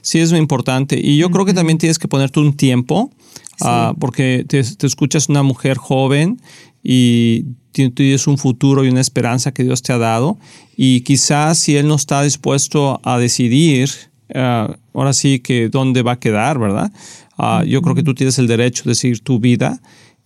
Sí, 0.02 0.20
es 0.20 0.32
muy 0.32 0.40
importante. 0.40 1.00
Y 1.02 1.18
yo 1.18 1.30
creo 1.30 1.46
que 1.46 1.54
también 1.54 1.78
tienes 1.78 2.00
que 2.00 2.08
ponerte 2.08 2.40
un 2.40 2.54
tiempo. 2.54 3.12
Ah, 3.64 3.94
porque 4.00 4.44
te, 4.48 4.64
te, 4.64 4.88
escuchas 4.88 5.30
una 5.30 5.44
mujer 5.44 5.78
joven 5.78 6.42
y 6.84 7.46
tienes 7.72 8.28
un 8.28 8.38
futuro 8.38 8.86
y 8.86 8.90
una 8.90 9.02
esperanza 9.02 9.52
que 9.52 9.64
Dios 9.64 9.82
te 9.82 9.94
ha 9.94 9.98
dado 9.98 10.38
y 10.76 11.02
quizás 11.02 11.58
si 11.58 11.78
Él 11.78 11.88
no 11.88 11.96
está 11.96 12.24
dispuesto 12.24 13.00
a 13.04 13.18
decidir, 13.18 13.90
eh, 14.30 14.68
ahora 14.94 15.14
sí 15.14 15.40
que 15.40 15.70
dónde 15.70 16.02
va 16.02 16.14
a 16.14 16.20
quedar, 16.20 16.60
¿verdad? 16.60 16.92
Ah, 17.38 17.64
yo 17.66 17.82
creo 17.82 17.96
que 17.96 18.04
tú 18.04 18.14
tienes 18.14 18.38
el 18.40 18.48
derecho 18.48 18.84
de 18.86 18.96
seguir 18.96 19.22
tu 19.22 19.40
vida 19.40 19.80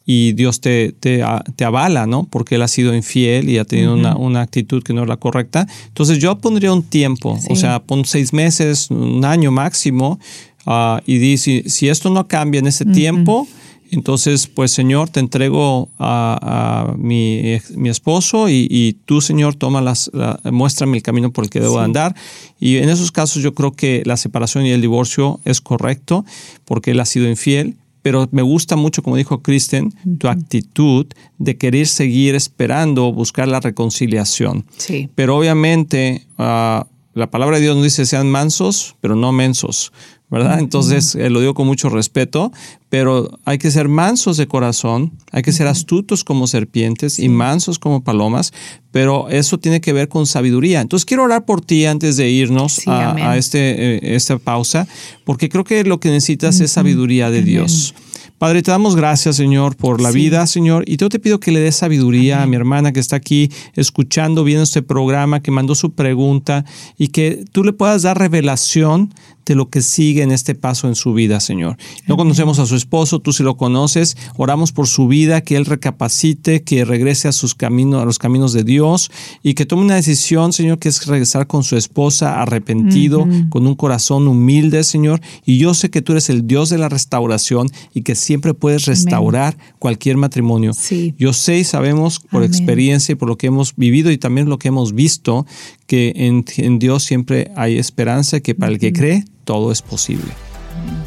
y 0.06 0.34
Dios 0.34 0.62
te, 0.62 0.92
te, 0.92 1.24
te, 1.56 1.66
avala, 1.66 2.06
¿no? 2.06 2.26
Porque 2.30 2.56
Él 2.56 2.62
ha 2.62 2.68
sido 2.68 2.94
infiel 2.94 3.50
y 3.50 3.58
ha 3.58 3.66
tenido 3.66 3.94
una, 3.94 4.16
una, 4.16 4.42
actitud 4.42 4.84
que 4.84 4.94
no 4.94 5.02
es 5.02 5.08
la 5.08 5.18
correcta. 5.18 5.68
Entonces 5.88 6.20
yo 6.20 6.38
pondría 6.38 6.72
un 6.72 6.84
tiempo, 6.84 7.40
o 7.50 7.56
sea, 7.56 7.82
pon 7.82 8.06
seis 8.06 8.32
meses, 8.32 8.92
un 8.92 9.26
año 9.26 9.52
máximo, 9.52 10.20
uh, 10.68 11.00
y 11.08 11.18
di, 11.18 11.38
si, 11.38 11.64
si, 11.64 11.90
esto 11.90 12.12
no 12.12 12.28
cambia 12.28 12.60
en 12.60 12.68
ese 12.68 12.86
tiempo, 12.86 13.48
Entonces, 13.96 14.48
pues 14.48 14.72
Señor, 14.72 15.10
te 15.10 15.22
entrego 15.22 15.88
a, 15.98 16.94
mi, 16.98 17.58
mi, 17.76 17.88
esposo 17.88 18.50
y, 18.50 18.98
tú, 19.06 19.22
Señor, 19.22 19.56
toma 19.56 19.80
las, 19.80 20.12
muéstrame 20.52 20.98
el 20.98 21.04
camino 21.04 21.32
por 21.32 21.46
el 21.46 21.50
que 21.50 21.62
debo 21.62 21.80
andar. 21.80 22.14
Y 22.60 22.78
en 22.78 22.90
esos 22.90 23.14
casos 23.14 23.42
yo 23.42 23.54
creo 23.54 23.72
que 23.72 24.04
la 24.06 24.18
separación 24.18 24.66
y 24.66 24.72
el 24.72 24.82
divorcio 24.82 25.40
es 25.46 25.62
correcto 25.62 26.26
porque 26.66 26.92
él 26.92 27.00
ha 27.00 27.06
sido 27.06 27.30
infiel, 27.30 27.76
pero 28.02 28.28
me 28.32 28.42
gusta 28.42 28.76
mucho, 28.76 29.02
como 29.02 29.16
dijo 29.16 29.42
Kristen, 29.42 29.94
tu 30.20 30.28
actitud 30.28 31.08
de 31.38 31.58
querer 31.58 31.88
seguir 31.88 32.36
esperando, 32.36 33.14
buscar 33.14 33.48
la 33.48 33.62
reconciliación. 33.62 34.66
Sí. 34.76 35.10
Pero 35.16 35.38
obviamente 35.38 36.26
ah, 36.38 36.86
la 37.16 37.32
palabra 37.32 37.56
de 37.58 37.64
Dios 37.64 37.76
nos 37.76 37.86
dice 37.86 38.06
sean 38.06 38.30
mansos, 38.30 38.96
pero 39.02 39.16
no 39.16 39.32
mensos. 39.32 39.92
¿verdad? 40.30 40.60
Entonces, 40.60 41.16
eh, 41.16 41.30
lo 41.30 41.40
digo 41.40 41.54
con 41.54 41.68
mucho 41.68 41.88
respeto, 41.88 42.52
pero 42.90 43.40
hay 43.46 43.58
que 43.58 43.70
ser 43.70 43.88
mansos 43.88 44.38
de 44.38 44.48
corazón, 44.48 45.14
hay 45.32 45.44
que 45.44 45.52
ser 45.52 45.68
astutos 45.68 46.24
como 46.24 46.48
serpientes 46.48 47.20
y 47.20 47.30
mansos 47.30 47.78
como 47.78 48.04
palomas, 48.04 48.52
pero 48.92 49.30
eso 49.30 49.60
tiene 49.60 49.82
que 49.82 49.94
ver 49.94 50.10
con 50.10 50.26
sabiduría. 50.26 50.82
Entonces, 50.82 51.06
quiero 51.06 51.24
orar 51.24 51.46
por 51.46 51.62
ti 51.62 51.86
antes 51.86 52.18
de 52.18 52.30
irnos 52.30 52.82
a, 52.88 53.38
este, 53.38 53.96
eh, 53.96 54.16
esta 54.16 54.38
pausa, 54.40 54.88
porque 55.24 55.48
creo 55.48 55.64
que 55.64 55.84
lo 55.84 56.00
que 56.00 56.10
necesitas 56.10 56.60
es 56.60 56.72
sabiduría 56.72 57.30
de 57.30 57.44
Dios. 57.44 57.94
Padre, 58.38 58.62
te 58.62 58.70
damos 58.70 58.98
gracias, 58.98 59.38
Señor, 59.38 59.78
por 59.78 60.02
la 60.02 60.12
vida, 60.12 60.46
Señor, 60.46 60.84
y 60.88 60.98
yo 60.98 61.08
te 61.08 61.20
pido 61.20 61.40
que 61.40 61.52
le 61.52 61.62
des 61.62 61.78
sabiduría 61.78 62.44
a 62.44 62.46
mi 62.46 62.58
hermana 62.58 62.92
que 62.92 63.00
está 63.00 63.16
aquí 63.16 63.50
escuchando, 63.76 64.44
viendo 64.44 64.64
este 64.64 64.82
programa, 64.82 65.40
que 65.40 65.52
mandó 65.52 65.74
su 65.74 65.94
pregunta, 65.94 66.66
y 66.98 67.08
que 67.08 67.46
tú 67.54 67.64
le 67.64 67.72
puedas 67.72 68.02
dar 68.02 68.20
revelación 68.20 69.14
de 69.46 69.56
lo 69.56 69.70
que 69.70 69.82
sigue 69.82 70.24
en 70.24 70.32
este 70.32 70.56
paso 70.56 70.88
en 70.88 70.96
su 70.96 71.14
vida, 71.14 71.40
Señor. 71.40 71.78
No 72.08 72.18
conocemos 72.18 72.60
a 72.60 72.66
su 72.66 72.76
esposo, 72.76 73.20
tú 73.20 73.34
sí 73.34 73.44
lo 73.44 73.58
conoces, 73.58 74.18
oramos 74.38 74.72
por 74.72 74.88
su 74.88 75.08
vida, 75.08 75.42
que 75.42 75.56
él 75.56 75.66
recapacite, 75.66 76.64
que 76.64 76.86
regrese 76.86 77.28
a 77.28 77.32
sus 77.32 77.56
caminos, 77.56 78.02
a 78.02 78.06
los 78.06 78.20
caminos 78.20 78.54
de 78.54 78.64
Dios 78.64 79.12
y 79.44 79.54
que 79.54 79.66
tome 79.66 79.84
una 79.84 79.96
decisión, 79.96 80.54
Señor, 80.54 80.80
que 80.80 80.90
es 80.90 81.06
regresar 81.06 81.48
con 81.48 81.64
su 81.64 81.78
esposa 81.78 82.42
arrepentido, 82.42 83.28
con 83.50 83.68
un 83.68 83.76
corazón 83.76 84.28
humilde, 84.28 84.84
Señor. 84.84 85.22
Y 85.46 85.58
yo 85.58 85.74
sé 85.74 85.90
que 85.90 86.02
tú 86.02 86.14
eres 86.14 86.30
el 86.30 86.48
Dios 86.48 86.70
de 86.70 86.78
la 86.78 86.90
restauración 86.90 87.70
y 87.94 88.02
que 88.02 88.16
siempre 88.16 88.54
puedes 88.54 88.86
restaurar 88.86 89.58
cualquier 89.80 90.18
matrimonio. 90.18 90.72
Yo 91.18 91.34
sé 91.34 91.60
y 91.60 91.64
sabemos 91.64 92.20
por 92.20 92.44
experiencia 92.44 93.14
y 93.14 93.16
por 93.16 93.30
lo 93.30 93.38
que 93.38 93.48
hemos 93.48 93.76
vivido 93.76 94.12
y 94.12 94.18
también 94.18 94.50
lo 94.50 94.58
que 94.58 94.70
hemos 94.70 94.94
visto, 94.94 95.46
que 95.88 96.14
en, 96.16 96.80
Dios 96.80 97.04
siempre 97.04 97.52
hay 97.56 97.78
esperanza, 97.78 98.40
que 98.40 98.56
para 98.56 98.72
el 98.72 98.80
que 98.80 98.94
cree, 98.94 99.26
todo 99.46 99.72
es 99.72 99.82
posible. 99.82 100.34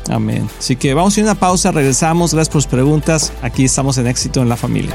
Amén. 0.09 0.49
Así 0.59 0.77
que 0.77 0.95
vamos 0.95 1.17
a 1.17 1.21
ir 1.21 1.27
a 1.27 1.33
una 1.33 1.41
pausa, 1.41 1.71
regresamos. 1.71 2.33
Gracias 2.33 2.53
por 2.53 2.63
sus 2.63 2.71
preguntas. 2.71 3.33
Aquí 3.43 3.65
estamos 3.65 3.99
en 3.99 4.07
éxito 4.07 4.41
en 4.41 4.49
la 4.49 4.57
familia. 4.57 4.95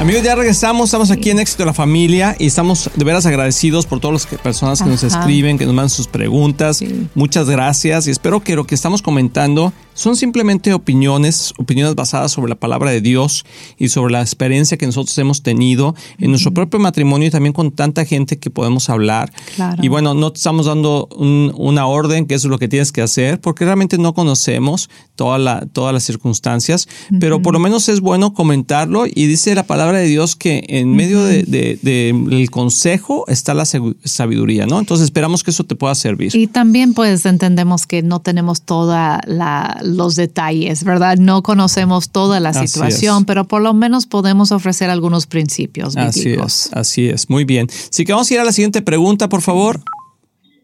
Amigos, 0.00 0.22
ya 0.22 0.34
regresamos, 0.34 0.86
estamos 0.86 1.10
aquí 1.10 1.30
en 1.30 1.38
Éxito 1.38 1.62
de 1.62 1.66
la 1.66 1.72
Familia 1.72 2.36
y 2.38 2.46
estamos 2.46 2.90
de 2.94 3.04
veras 3.04 3.24
agradecidos 3.26 3.86
por 3.86 4.00
todas 4.00 4.28
las 4.28 4.40
personas 4.40 4.82
que 4.82 4.88
nos 4.88 5.02
escriben, 5.02 5.56
que 5.56 5.64
nos 5.64 5.74
mandan 5.74 5.88
sus 5.88 6.08
preguntas. 6.08 6.82
Muchas 7.14 7.48
gracias 7.48 8.06
y 8.06 8.10
espero 8.10 8.40
que 8.40 8.56
lo 8.56 8.66
que 8.66 8.74
estamos 8.74 9.02
comentando 9.02 9.72
son 9.94 10.16
simplemente 10.16 10.74
opiniones, 10.74 11.54
opiniones 11.56 11.94
basadas 11.94 12.32
sobre 12.32 12.50
la 12.50 12.56
palabra 12.56 12.90
de 12.90 13.00
Dios 13.00 13.44
y 13.78 13.88
sobre 13.88 14.12
la 14.12 14.20
experiencia 14.20 14.76
que 14.76 14.86
nosotros 14.86 15.16
hemos 15.18 15.42
tenido 15.42 15.94
en 16.18 16.30
nuestro 16.30 16.52
propio 16.52 16.78
matrimonio 16.80 17.28
y 17.28 17.30
también 17.30 17.52
con 17.52 17.70
tanta 17.70 18.04
gente 18.04 18.38
que 18.38 18.50
podemos 18.50 18.90
hablar. 18.90 19.32
Y 19.80 19.88
bueno, 19.88 20.14
no 20.14 20.32
te 20.32 20.38
estamos 20.38 20.66
dando 20.66 21.06
una 21.16 21.86
orden, 21.86 22.26
que 22.26 22.34
eso 22.34 22.48
es 22.48 22.50
lo 22.50 22.58
que 22.58 22.68
tienes 22.68 22.92
que 22.92 23.02
hacer, 23.02 23.40
porque 23.40 23.64
realmente 23.64 23.98
no 23.98 24.14
conocemos 24.14 24.90
toda 25.14 25.38
la, 25.38 25.66
todas 25.72 25.94
las 25.94 26.02
circunstancias, 26.04 26.88
pero 27.20 27.40
por 27.40 27.54
lo 27.54 27.60
menos 27.60 27.88
es 27.88 28.00
bueno 28.00 28.34
comentarlo 28.34 29.06
y 29.06 29.26
dice 29.26 29.54
la 29.54 29.64
palabra 29.64 29.98
de 29.98 30.06
Dios 30.06 30.36
que 30.36 30.64
en 30.68 30.94
medio 30.94 31.22
del 31.24 31.46
de, 31.50 32.48
consejo 32.50 33.24
está 33.28 33.54
la 33.54 33.64
sabiduría, 33.64 34.66
¿no? 34.66 34.78
Entonces 34.78 35.04
esperamos 35.04 35.42
que 35.42 35.50
eso 35.50 35.64
te 35.64 35.74
pueda 35.74 35.94
servir. 35.94 36.34
Y 36.34 36.46
también 36.46 36.94
pues 36.94 37.24
entendemos 37.26 37.86
que 37.86 38.02
no 38.02 38.20
tenemos 38.20 38.62
toda 38.62 39.20
la 39.26 39.78
los 39.84 40.16
detalles, 40.16 40.84
¿verdad? 40.84 41.18
No 41.18 41.42
conocemos 41.42 42.10
toda 42.10 42.40
la 42.40 42.52
situación, 42.52 43.24
pero 43.24 43.44
por 43.44 43.62
lo 43.62 43.74
menos 43.74 44.06
podemos 44.06 44.52
ofrecer 44.52 44.90
algunos 44.90 45.26
principios 45.26 45.94
bíblicos. 45.94 46.70
Así 46.70 46.70
es, 46.70 46.70
así 46.72 47.08
es, 47.08 47.30
muy 47.30 47.44
bien. 47.44 47.68
Así 47.70 48.04
que 48.04 48.12
vamos 48.12 48.30
a 48.30 48.34
ir 48.34 48.40
a 48.40 48.44
la 48.44 48.52
siguiente 48.52 48.82
pregunta, 48.82 49.28
por 49.28 49.42
favor. 49.42 49.82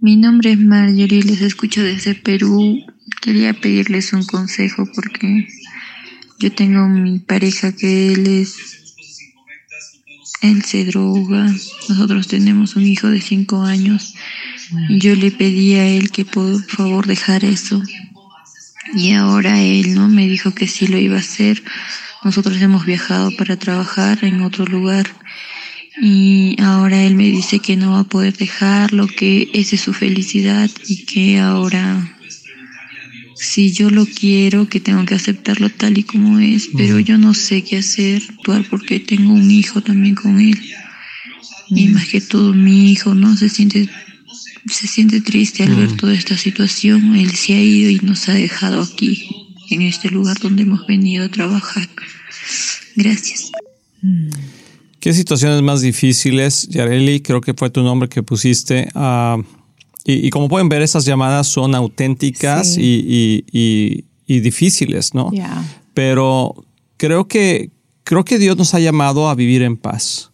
Mi 0.00 0.16
nombre 0.16 0.52
es 0.52 0.58
Marjorie, 0.58 1.22
les 1.22 1.42
escucho 1.42 1.82
desde 1.82 2.14
Perú. 2.14 2.78
Quería 3.20 3.52
pedirles 3.52 4.12
un 4.12 4.24
consejo 4.24 4.84
porque 4.94 5.46
yo 6.38 6.50
tengo 6.52 6.88
mi 6.88 7.18
pareja 7.18 7.72
que 7.72 8.14
él 8.14 8.26
es 8.26 8.56
él 10.40 10.62
se 10.62 10.84
droga. 10.86 11.54
Nosotros 11.88 12.28
tenemos 12.28 12.76
un 12.76 12.86
hijo 12.86 13.08
de 13.08 13.20
cinco 13.20 13.62
años. 13.62 14.14
Yo 14.88 15.14
le 15.14 15.30
pedí 15.30 15.74
a 15.74 15.86
él 15.86 16.10
que 16.10 16.24
por 16.24 16.62
favor 16.64 17.06
dejara 17.06 17.46
eso. 17.48 17.82
Y 18.94 19.12
ahora 19.12 19.60
él 19.60 19.94
no 19.94 20.08
me 20.08 20.26
dijo 20.26 20.52
que 20.52 20.66
sí 20.66 20.86
lo 20.86 20.98
iba 20.98 21.16
a 21.16 21.20
hacer. 21.20 21.62
Nosotros 22.24 22.60
hemos 22.60 22.84
viajado 22.84 23.30
para 23.36 23.56
trabajar 23.56 24.24
en 24.24 24.42
otro 24.42 24.64
lugar. 24.64 25.06
Y 26.00 26.56
ahora 26.62 27.02
él 27.02 27.14
me 27.14 27.24
dice 27.24 27.58
que 27.58 27.76
no 27.76 27.92
va 27.92 28.00
a 28.00 28.04
poder 28.04 28.36
dejarlo, 28.36 29.06
que 29.06 29.50
esa 29.52 29.76
es 29.76 29.82
su 29.82 29.92
felicidad 29.92 30.70
y 30.86 31.04
que 31.04 31.38
ahora 31.38 32.16
si 33.40 33.72
yo 33.72 33.88
lo 33.88 34.04
quiero, 34.04 34.68
que 34.68 34.80
tengo 34.80 35.06
que 35.06 35.14
aceptarlo 35.14 35.70
tal 35.70 35.96
y 35.96 36.02
como 36.02 36.38
es, 36.38 36.68
pero 36.76 37.00
yo 37.00 37.16
no 37.16 37.32
sé 37.32 37.62
qué 37.62 37.78
hacer, 37.78 38.22
actuar 38.28 38.66
porque 38.68 39.00
tengo 39.00 39.32
un 39.32 39.50
hijo 39.50 39.80
también 39.80 40.14
con 40.14 40.38
él. 40.38 40.60
Y 41.70 41.88
más 41.88 42.06
que 42.08 42.20
todo 42.20 42.52
mi 42.52 42.92
hijo 42.92 43.14
no 43.14 43.34
se 43.36 43.48
siente 43.48 43.88
se 44.66 44.86
siente 44.86 45.20
triste 45.20 45.62
al 45.62 45.74
ver 45.74 45.96
toda 45.96 46.14
esta 46.14 46.36
situación. 46.36 47.16
Él 47.16 47.30
se 47.32 47.54
ha 47.54 47.60
ido 47.62 47.90
y 47.90 47.98
nos 48.02 48.28
ha 48.28 48.34
dejado 48.34 48.82
aquí, 48.82 49.28
en 49.70 49.82
este 49.82 50.10
lugar 50.10 50.38
donde 50.40 50.62
hemos 50.62 50.86
venido 50.86 51.24
a 51.24 51.28
trabajar. 51.28 51.88
Gracias. 52.96 53.50
¿Qué 55.00 55.12
situaciones 55.14 55.62
más 55.62 55.80
difíciles, 55.80 56.68
Yareli? 56.68 57.20
Creo 57.20 57.40
que 57.40 57.54
fue 57.54 57.70
tu 57.70 57.82
nombre 57.82 58.08
que 58.08 58.22
pusiste. 58.22 58.88
ah, 58.94 59.38
y, 60.04 60.26
y 60.26 60.30
como 60.30 60.48
pueden 60.48 60.68
ver, 60.68 60.82
esas 60.82 61.04
llamadas 61.04 61.46
son 61.46 61.74
auténticas 61.74 62.74
Sí. 62.74 62.80
y, 62.80 63.44
y- 63.52 63.58
y- 63.60 64.04
y 64.36 64.40
difíciles, 64.40 65.12
¿no? 65.14 65.30
Ya. 65.32 65.62
Pero 65.94 66.64
creo 66.96 67.26
que, 67.28 67.70
creo 68.04 68.24
que 68.24 68.38
Dios 68.38 68.56
nos 68.56 68.74
ha 68.74 68.80
llamado 68.80 69.28
a 69.28 69.34
vivir 69.34 69.62
en 69.62 69.76
paz. 69.76 70.30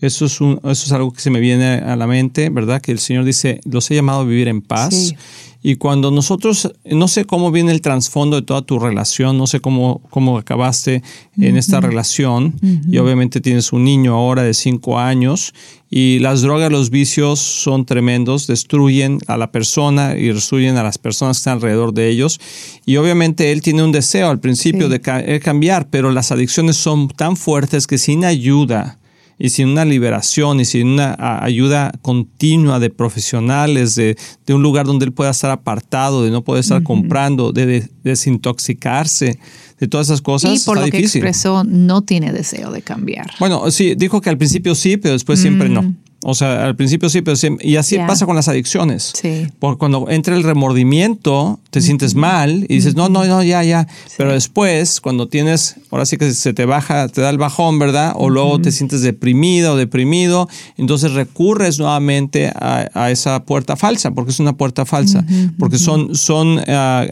Eso 0.00 0.26
es, 0.26 0.40
un, 0.40 0.60
eso 0.62 0.86
es 0.86 0.92
algo 0.92 1.12
que 1.12 1.20
se 1.20 1.30
me 1.30 1.40
viene 1.40 1.74
a 1.78 1.96
la 1.96 2.06
mente, 2.06 2.50
¿verdad? 2.50 2.80
Que 2.80 2.92
el 2.92 2.98
Señor 3.00 3.24
dice, 3.24 3.60
los 3.64 3.90
he 3.90 3.94
llamado 3.96 4.20
a 4.20 4.24
vivir 4.24 4.48
en 4.48 4.62
paz. 4.62 4.94
Sí. 4.94 5.16
Y 5.60 5.74
cuando 5.74 6.12
nosotros, 6.12 6.72
no 6.84 7.08
sé 7.08 7.24
cómo 7.24 7.50
viene 7.50 7.72
el 7.72 7.80
trasfondo 7.80 8.36
de 8.36 8.42
toda 8.42 8.62
tu 8.62 8.78
relación, 8.78 9.36
no 9.36 9.48
sé 9.48 9.58
cómo, 9.58 10.00
cómo 10.08 10.38
acabaste 10.38 11.02
en 11.36 11.56
esta 11.56 11.80
relación, 11.80 12.54
y 12.88 12.96
obviamente 12.98 13.40
tienes 13.40 13.72
un 13.72 13.82
niño 13.82 14.14
ahora 14.14 14.44
de 14.44 14.54
cinco 14.54 15.00
años, 15.00 15.52
y 15.90 16.20
las 16.20 16.42
drogas, 16.42 16.70
los 16.70 16.90
vicios 16.90 17.40
son 17.40 17.86
tremendos, 17.86 18.46
destruyen 18.46 19.18
a 19.26 19.36
la 19.36 19.50
persona 19.50 20.16
y 20.16 20.28
destruyen 20.28 20.76
a 20.76 20.84
las 20.84 20.96
personas 20.96 21.38
que 21.38 21.40
están 21.40 21.54
alrededor 21.54 21.92
de 21.92 22.08
ellos. 22.08 22.38
Y 22.86 22.96
obviamente 22.96 23.50
él 23.50 23.60
tiene 23.60 23.82
un 23.82 23.90
deseo 23.90 24.30
al 24.30 24.38
principio 24.38 24.86
Sí. 24.88 24.90
de 24.98 25.00
eh, 25.04 25.40
cambiar, 25.40 25.88
pero 25.90 26.12
las 26.12 26.30
adicciones 26.30 26.76
son 26.76 27.08
tan 27.08 27.36
fuertes 27.36 27.88
que 27.88 27.98
sin 27.98 28.24
ayuda, 28.24 28.97
y 29.38 29.50
sin 29.50 29.68
una 29.68 29.84
liberación 29.84 30.60
y 30.60 30.64
sin 30.64 30.88
una 30.88 31.16
ayuda 31.44 31.92
continua 32.02 32.80
de 32.80 32.90
profesionales, 32.90 33.94
de, 33.94 34.16
de 34.46 34.54
un 34.54 34.62
lugar 34.62 34.86
donde 34.86 35.04
él 35.06 35.12
pueda 35.12 35.30
estar 35.30 35.50
apartado, 35.50 36.24
de 36.24 36.30
no 36.30 36.42
poder 36.42 36.60
estar 36.60 36.82
comprando, 36.82 37.52
de, 37.52 37.66
de- 37.66 37.88
desintoxicarse, 38.02 39.38
de 39.78 39.88
todas 39.88 40.08
esas 40.08 40.22
cosas, 40.22 40.50
y 40.62 40.64
por 40.66 40.76
está 40.78 40.86
lo 40.86 40.90
que 40.90 40.98
difícil. 40.98 41.20
expresó, 41.20 41.62
no 41.64 42.02
tiene 42.02 42.32
deseo 42.32 42.70
de 42.72 42.82
cambiar. 42.82 43.30
Bueno, 43.38 43.70
sí, 43.70 43.94
dijo 43.96 44.20
que 44.20 44.30
al 44.30 44.38
principio 44.38 44.74
sí, 44.74 44.96
pero 44.96 45.12
después 45.12 45.38
siempre 45.40 45.68
no. 45.68 45.94
O 46.24 46.34
sea, 46.34 46.64
al 46.64 46.74
principio 46.74 47.08
sí, 47.08 47.22
pero 47.22 47.36
siempre, 47.36 47.64
y 47.66 47.76
así 47.76 47.96
pasa 47.98 48.26
con 48.26 48.34
las 48.34 48.48
adicciones. 48.48 49.12
Sí. 49.14 49.46
Porque 49.60 49.78
cuando 49.78 50.10
entra 50.10 50.34
el 50.34 50.42
remordimiento, 50.42 51.60
te 51.70 51.80
sientes 51.80 52.16
mal 52.16 52.64
y 52.68 52.74
dices, 52.74 52.96
no, 52.96 53.08
no, 53.08 53.24
no, 53.24 53.42
ya, 53.44 53.62
ya. 53.62 53.86
Pero 54.16 54.32
después, 54.32 55.00
cuando 55.00 55.28
tienes, 55.28 55.76
ahora 55.90 56.06
sí 56.06 56.16
que 56.16 56.32
se 56.34 56.52
te 56.52 56.64
baja, 56.64 57.06
te 57.06 57.20
da 57.20 57.30
el 57.30 57.38
bajón, 57.38 57.78
¿verdad? 57.78 58.14
O 58.16 58.30
luego 58.30 58.60
te 58.60 58.72
sientes 58.72 59.02
deprimido 59.02 59.74
o 59.74 59.76
deprimido, 59.76 60.48
entonces 60.76 61.12
recurres 61.12 61.78
nuevamente 61.78 62.48
a, 62.48 62.88
a 62.94 63.10
esa 63.12 63.44
puerta 63.44 63.76
falsa, 63.76 64.10
porque 64.10 64.32
es 64.32 64.40
una 64.40 64.56
puerta 64.56 64.84
falsa, 64.84 65.24
porque 65.56 65.78
son, 65.78 66.16
son 66.16 66.60
ah, 66.66 67.06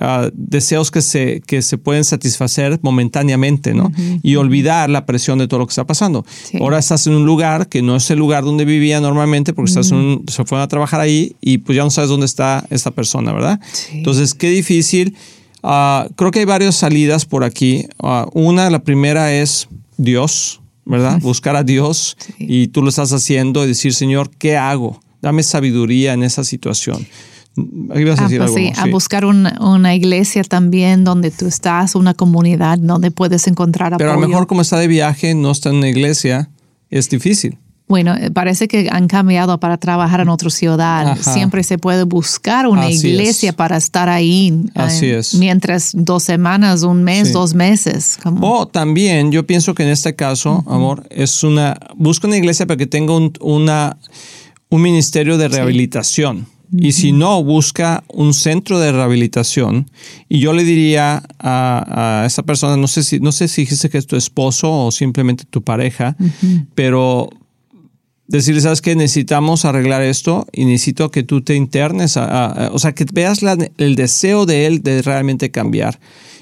ah, 0.00 0.28
deseos 0.34 0.90
que 0.90 1.00
se, 1.02 1.40
que 1.46 1.62
se 1.62 1.78
pueden 1.78 2.04
satisfacer 2.04 2.78
momentáneamente, 2.82 3.74
¿no? 3.74 3.90
Y 4.22 4.36
olvidar 4.36 4.90
la 4.90 5.06
presión 5.06 5.38
de 5.38 5.48
todo 5.48 5.60
lo 5.60 5.66
que 5.66 5.72
está 5.72 5.86
pasando. 5.86 6.24
Sí. 6.44 6.58
Ahora 6.60 6.78
estás 6.78 7.06
en 7.06 7.14
un 7.14 7.24
lugar 7.26 7.68
que 7.68 7.82
no 7.82 7.96
es 7.96 8.10
el 8.10 8.18
lugar 8.18 8.44
donde 8.44 8.64
vivía 8.64 9.00
normalmente 9.00 9.52
porque 9.52 9.70
estás 9.70 9.90
en 9.90 9.96
un- 9.98 10.24
se 10.28 10.44
fueron 10.44 10.62
a 10.64 10.68
trabajar 10.68 11.00
ahí 11.00 11.34
y 11.40 11.58
pues 11.58 11.76
ya 11.76 11.82
no 11.84 11.90
sabes 11.90 12.10
dónde 12.10 12.26
está 12.26 12.64
esta 12.70 12.90
persona, 12.90 13.32
¿verdad? 13.32 13.60
Sí. 13.72 13.98
Entonces, 13.98 14.34
qué 14.34 14.50
difícil. 14.50 15.16
Ah, 15.62 16.06
creo 16.16 16.30
que 16.30 16.38
hay 16.40 16.44
varias 16.46 16.76
salidas 16.76 17.26
por 17.26 17.44
aquí. 17.44 17.86
Ah, 18.02 18.26
una, 18.32 18.70
la 18.70 18.82
primera 18.82 19.32
es 19.34 19.68
Dios, 19.98 20.60
¿verdad? 20.86 21.20
Buscar 21.20 21.56
a 21.56 21.62
Dios 21.64 22.16
Sí. 22.18 22.34
y 22.38 22.68
tú 22.68 22.82
lo 22.82 22.88
estás 22.88 23.12
haciendo 23.12 23.64
y 23.64 23.68
decir, 23.68 23.92
Señor, 23.94 24.30
¿qué 24.38 24.56
hago? 24.56 25.00
Dame 25.20 25.42
sabiduría 25.42 26.14
en 26.14 26.22
esa 26.22 26.44
situación. 26.44 27.06
Ibas 27.94 28.18
a 28.18 28.22
Ah, 28.22 28.24
decir 28.28 28.38
pues 28.38 28.50
algo, 28.50 28.56
sí, 28.56 28.70
¿no? 28.76 28.80
a 28.80 28.84
Sí. 28.84 28.90
buscar 28.90 29.24
una, 29.24 29.56
una 29.60 29.94
iglesia 29.94 30.42
también 30.44 31.04
donde 31.04 31.30
tú 31.30 31.46
estás, 31.46 31.94
una 31.94 32.14
comunidad 32.14 32.78
donde 32.78 33.10
puedes 33.10 33.46
encontrar 33.46 33.94
Pero 33.98 34.10
a 34.10 34.12
apoyo. 34.14 34.26
lo 34.26 34.28
mejor 34.28 34.46
como 34.46 34.62
está 34.62 34.78
de 34.78 34.88
viaje, 34.88 35.34
no 35.34 35.50
está 35.50 35.70
en 35.70 35.76
una 35.76 35.88
iglesia, 35.88 36.50
es 36.90 37.08
difícil. 37.08 37.58
Bueno, 37.88 38.14
eh, 38.14 38.30
parece 38.30 38.68
que 38.68 38.88
han 38.88 39.08
cambiado 39.08 39.58
para 39.58 39.76
trabajar 39.76 40.20
en 40.20 40.28
otra 40.28 40.48
ciudad. 40.48 41.08
Ajá. 41.08 41.32
Siempre 41.34 41.64
se 41.64 41.76
puede 41.76 42.04
buscar 42.04 42.68
una 42.68 42.86
Así 42.86 43.08
iglesia 43.08 43.48
es. 43.50 43.56
para 43.56 43.76
estar 43.76 44.08
ahí. 44.08 44.50
eh, 44.68 44.70
Así 44.76 45.06
es. 45.10 45.34
Mientras 45.34 45.90
dos 45.96 46.22
semanas, 46.22 46.84
un 46.84 47.02
mes, 47.02 47.26
Sí. 47.28 47.32
dos 47.34 47.52
meses. 47.52 48.16
como- 48.22 48.46
O 48.60 48.68
también, 48.68 49.32
yo 49.32 49.44
pienso 49.44 49.74
que 49.74 49.82
en 49.82 49.88
este 49.88 50.14
caso, 50.14 50.62
amor, 50.68 51.04
es 51.10 51.42
una. 51.42 51.76
Busca 51.96 52.28
una 52.28 52.36
iglesia 52.36 52.64
para 52.64 52.76
que 52.76 52.86
tenga 52.86 53.12
un, 53.16 53.32
una, 53.40 53.96
un 54.68 54.82
ministerio 54.82 55.36
de 55.36 55.48
rehabilitación. 55.48 56.46
Y 56.72 56.92
si 56.92 57.12
no, 57.12 57.42
busca 57.42 58.04
un 58.08 58.32
centro 58.34 58.78
de 58.78 58.92
rehabilitación. 58.92 59.90
Y 60.28 60.38
yo 60.40 60.52
le 60.52 60.62
diría 60.64 61.22
a, 61.38 62.20
a 62.22 62.26
esa 62.26 62.42
persona, 62.44 62.76
no 62.76 62.86
sé 62.86 63.02
si, 63.02 63.18
no 63.20 63.32
sé 63.32 63.48
si 63.48 63.62
dijiste 63.62 63.90
que 63.90 63.98
es 63.98 64.06
tu 64.06 64.16
esposo 64.16 64.70
o 64.86 64.90
simplemente 64.92 65.44
tu 65.50 65.62
pareja, 65.62 66.16
pero 66.74 67.28
decirle, 68.28 68.60
¿sabes 68.60 68.80
qué? 68.80 68.94
Necesitamos 68.94 69.64
arreglar 69.64 70.02
esto 70.02 70.46
y 70.52 70.64
necesito 70.64 71.10
que 71.10 71.22
tú 71.24 71.40
te 71.42 71.56
internes, 71.56 72.16
a- 72.16 72.24
a- 72.26 72.66
a- 72.66 72.70
o 72.72 72.78
sea, 72.78 72.92
que 72.92 73.04
veas 73.12 73.42
la- 73.42 73.58
el 73.78 73.96
deseo 73.96 74.46
de 74.46 74.66
él 74.66 74.82
de 74.82 75.02
realmente 75.02 75.50
cambiar. 75.50 75.98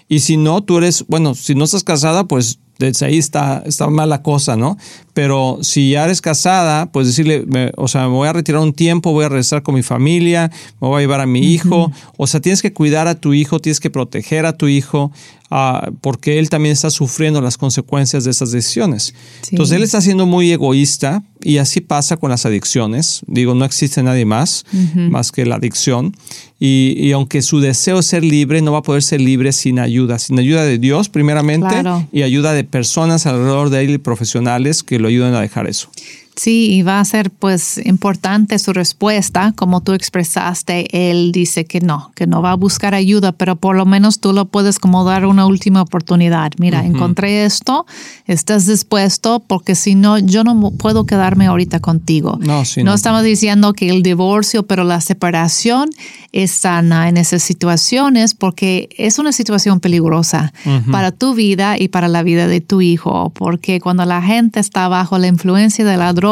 Y 0.09 0.21
si 0.21 0.37
no, 0.37 0.63
tú 0.63 0.79
eres, 0.79 1.05
bueno, 1.09 1.35
si 1.35 1.55
no 1.55 1.65
estás 1.65 1.85
casada, 1.85 2.25
pues 2.25 2.59
desde 2.79 3.07
ahí 3.07 3.19
está, 3.19 3.63
está 3.67 3.89
mal 3.89 4.09
la 4.11 4.23
cosa, 4.23 4.57
¿no? 4.57 4.77
Pero 5.21 5.59
si 5.63 5.91
ya 5.91 6.05
eres 6.05 6.21
casada, 6.21 6.87
pues 6.93 7.09
decirle, 7.09 7.43
me- 7.45 7.73
o 7.77 7.89
sea, 7.89 8.03
me 8.03 8.15
voy 8.15 8.29
a 8.29 8.33
retirar 8.33 8.61
un 8.63 8.73
tiempo, 8.73 9.11
voy 9.11 9.25
a 9.25 9.29
regresar 9.29 9.65
con 9.65 9.75
mi 9.75 9.83
familia, 9.83 10.49
me 10.81 10.87
voy 10.87 10.99
a 10.99 11.01
llevar 11.01 11.21
a 11.21 11.27
mi 11.27 11.41
hijo. 11.41 11.91
O 12.17 12.27
sea, 12.29 12.39
tienes 12.41 12.63
que 12.63 12.73
cuidar 12.73 13.09
a 13.09 13.17
tu 13.17 13.35
hijo, 13.35 13.59
tienes 13.59 13.81
que 13.81 13.91
proteger 13.91 14.47
a 14.47 14.53
tu 14.57 14.69
hijo, 14.69 15.11
ah, 15.51 15.91
porque 16.03 16.39
él 16.39 16.51
también 16.51 16.73
está 16.73 16.91
sufriendo 16.91 17.41
las 17.41 17.57
consecuencias 17.57 18.23
de 18.23 18.31
esas 18.31 18.53
decisiones. 18.53 19.13
Sí. 19.43 19.49
Entonces, 19.53 19.75
él 19.77 19.83
está 19.83 20.01
siendo 20.01 20.25
muy 20.25 20.53
egoísta 20.53 21.25
y 21.43 21.59
así 21.59 21.81
pasa 21.81 22.17
con 22.17 22.31
las 22.31 22.47
adicciones. 22.47 23.23
Digo, 23.27 23.55
no 23.55 23.65
existe 23.65 24.03
nadie 24.05 24.25
más, 24.25 24.67
más 24.95 25.33
que 25.33 25.45
la 25.47 25.57
adicción. 25.57 26.15
Y, 26.61 26.95
y 26.99 27.13
aunque 27.13 27.41
su 27.43 27.61
deseo 27.61 28.01
es 28.01 28.07
ser 28.07 28.25
libre, 28.25 28.61
no 28.63 28.73
va 28.73 28.79
a 28.79 28.83
poder 28.83 29.05
ser 29.05 29.21
libre 29.21 29.53
sin 29.53 29.79
ayuda, 29.79 30.19
sin 30.19 30.37
ayuda 30.41 30.65
de 30.65 30.79
Dios 30.79 31.09
primeramente 31.09 31.69
Claro. 31.69 32.05
y 32.13 32.23
ayuda 32.23 32.53
de 32.53 32.65
personas 32.65 33.27
alrededor 33.27 33.71
de 33.71 33.83
él 33.85 33.91
y 33.91 33.99
profesionales 33.99 34.83
que 34.83 34.99
lo 34.99 35.08
ayuden 35.09 35.35
a 35.35 35.41
dejar 35.41 35.67
eso. 35.69 35.91
Sí, 36.39 36.73
y 36.73 36.83
va 36.83 37.01
a 37.01 37.05
ser 37.05 37.31
pues 37.31 37.85
importante 37.85 38.61
su 38.61 38.73
respuesta, 38.73 39.53
como 39.57 39.81
tú 39.81 39.93
expresaste, 39.93 41.11
él 41.11 41.33
dice 41.33 41.65
que 41.65 41.81
no, 41.81 42.13
que 42.15 42.29
no 42.29 42.43
va 42.43 42.53
a 42.53 42.55
buscar 42.55 42.95
ayuda, 42.95 43.33
pero 43.33 43.57
por 43.57 43.75
lo 43.75 43.85
menos 43.87 44.21
tú 44.21 44.33
lo 44.33 44.45
puedes 44.45 44.79
como 44.79 45.03
dar 45.03 45.27
una 45.27 45.47
última 45.47 45.83
oportunidad. 45.83 46.53
Mira, 46.59 46.85
encontré 46.85 47.45
esto, 47.45 47.87
estás 48.27 48.67
dispuesto, 48.67 49.43
porque 49.49 49.75
si 49.75 49.97
no, 49.97 50.17
yo 50.19 50.45
no 50.45 50.71
puedo 50.79 51.07
quedarme 51.07 51.47
ahorita 51.47 51.81
contigo. 51.81 52.39
No, 52.41 52.65
sí, 52.65 52.85
no 52.85 52.91
no. 52.91 52.95
estamos 52.95 53.25
diciendo 53.25 53.73
que 53.73 53.91
el 53.91 54.05
divorcio, 54.05 54.63
pero 54.65 54.85
la 54.85 55.01
separación 55.01 55.91
es 56.31 56.53
sana 56.53 57.09
en 57.09 57.17
esas 57.17 57.43
situaciones 57.43 58.35
porque 58.35 58.91
es 58.97 59.19
una 59.19 59.33
situación 59.33 59.81
peligrosa 59.81 60.53
para 60.93 61.11
tu 61.11 61.35
vida 61.35 61.77
y 61.79 61.89
para 61.89 62.07
la 62.07 62.23
vida 62.23 62.47
de 62.47 62.61
tu 62.61 62.81
hijo, 62.81 63.33
porque 63.35 63.81
cuando 63.81 64.05
la 64.05 64.23
gente 64.23 64.61
está 64.61 64.87
bajo 64.87 65.19
la 65.19 65.27
influencia 65.27 65.85
de 65.85 65.97
la 65.97 66.13
droga, 66.13 66.28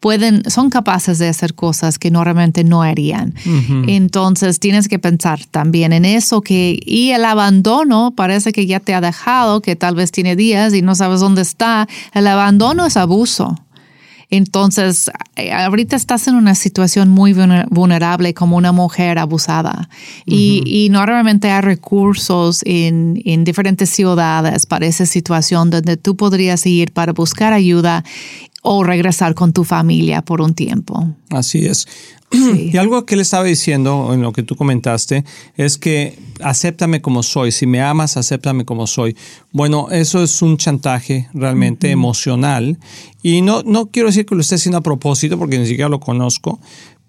pueden, 0.00 0.42
son 0.50 0.68
capaces 0.68 1.18
de 1.18 1.28
hacer 1.28 1.54
cosas 1.54 1.96
que 1.96 2.10
normalmente 2.10 2.64
no 2.64 2.82
harían. 2.82 3.34
Entonces 3.86 4.58
tienes 4.58 4.88
que 4.88 4.98
pensar 4.98 5.44
también 5.46 5.92
en 5.92 6.04
eso 6.04 6.40
que, 6.40 6.80
y 6.84 7.10
el 7.10 7.24
abandono 7.24 8.12
parece 8.16 8.50
que 8.50 8.66
ya 8.66 8.80
te 8.80 8.94
ha 8.94 9.00
dejado, 9.00 9.62
que 9.62 9.76
tal 9.76 9.94
vez 9.94 10.10
tiene 10.10 10.34
días 10.34 10.74
y 10.74 10.82
no 10.82 10.96
sabes 10.96 11.20
dónde 11.20 11.42
está. 11.42 11.86
El 12.14 12.26
abandono 12.26 12.84
es 12.84 12.96
abuso. 12.96 13.54
Entonces, 14.28 15.10
eh, 15.36 15.52
ahorita 15.52 15.94
estás 15.94 16.26
en 16.26 16.36
una 16.36 16.54
situación 16.54 17.10
muy 17.10 17.34
vulner- 17.34 17.66
vulnerable 17.68 18.32
como 18.32 18.56
una 18.56 18.72
mujer 18.72 19.18
abusada. 19.18 19.90
Y, 20.24 20.62
y 20.64 20.88
normalmente 20.88 21.50
hay 21.50 21.60
recursos 21.60 22.62
en, 22.64 23.20
en 23.26 23.44
diferentes 23.44 23.90
ciudades 23.90 24.64
para 24.64 24.86
esa 24.86 25.04
situación 25.04 25.68
donde 25.68 25.98
tú 25.98 26.16
podrías 26.16 26.64
ir 26.66 26.92
para 26.92 27.12
buscar 27.12 27.52
ayuda 27.52 28.04
o 28.62 28.84
regresar 28.84 29.34
con 29.34 29.52
tu 29.52 29.64
familia 29.64 30.22
por 30.22 30.40
un 30.40 30.54
tiempo. 30.54 31.08
Así 31.30 31.66
es. 31.66 31.86
Sí. 32.30 32.70
Y 32.72 32.76
algo 32.78 33.04
que 33.04 33.16
le 33.16 33.22
estaba 33.22 33.44
diciendo 33.44 34.10
en 34.12 34.22
lo 34.22 34.32
que 34.32 34.42
tú 34.42 34.56
comentaste 34.56 35.24
es 35.56 35.76
que 35.76 36.18
acéptame 36.40 37.02
como 37.02 37.22
soy. 37.22 37.52
Si 37.52 37.66
me 37.66 37.82
amas, 37.82 38.16
acéptame 38.16 38.64
como 38.64 38.86
soy. 38.86 39.16
Bueno, 39.52 39.88
eso 39.90 40.22
es 40.22 40.40
un 40.42 40.56
chantaje 40.56 41.28
realmente 41.34 41.90
emocional. 41.90 42.78
Y 43.22 43.42
no, 43.42 43.62
no 43.64 43.90
quiero 43.90 44.08
decir 44.08 44.24
que 44.24 44.34
lo 44.34 44.40
esté 44.40 44.54
haciendo 44.54 44.78
a 44.78 44.82
propósito 44.82 45.38
porque 45.38 45.58
ni 45.58 45.66
siquiera 45.66 45.88
lo 45.88 46.00
conozco. 46.00 46.58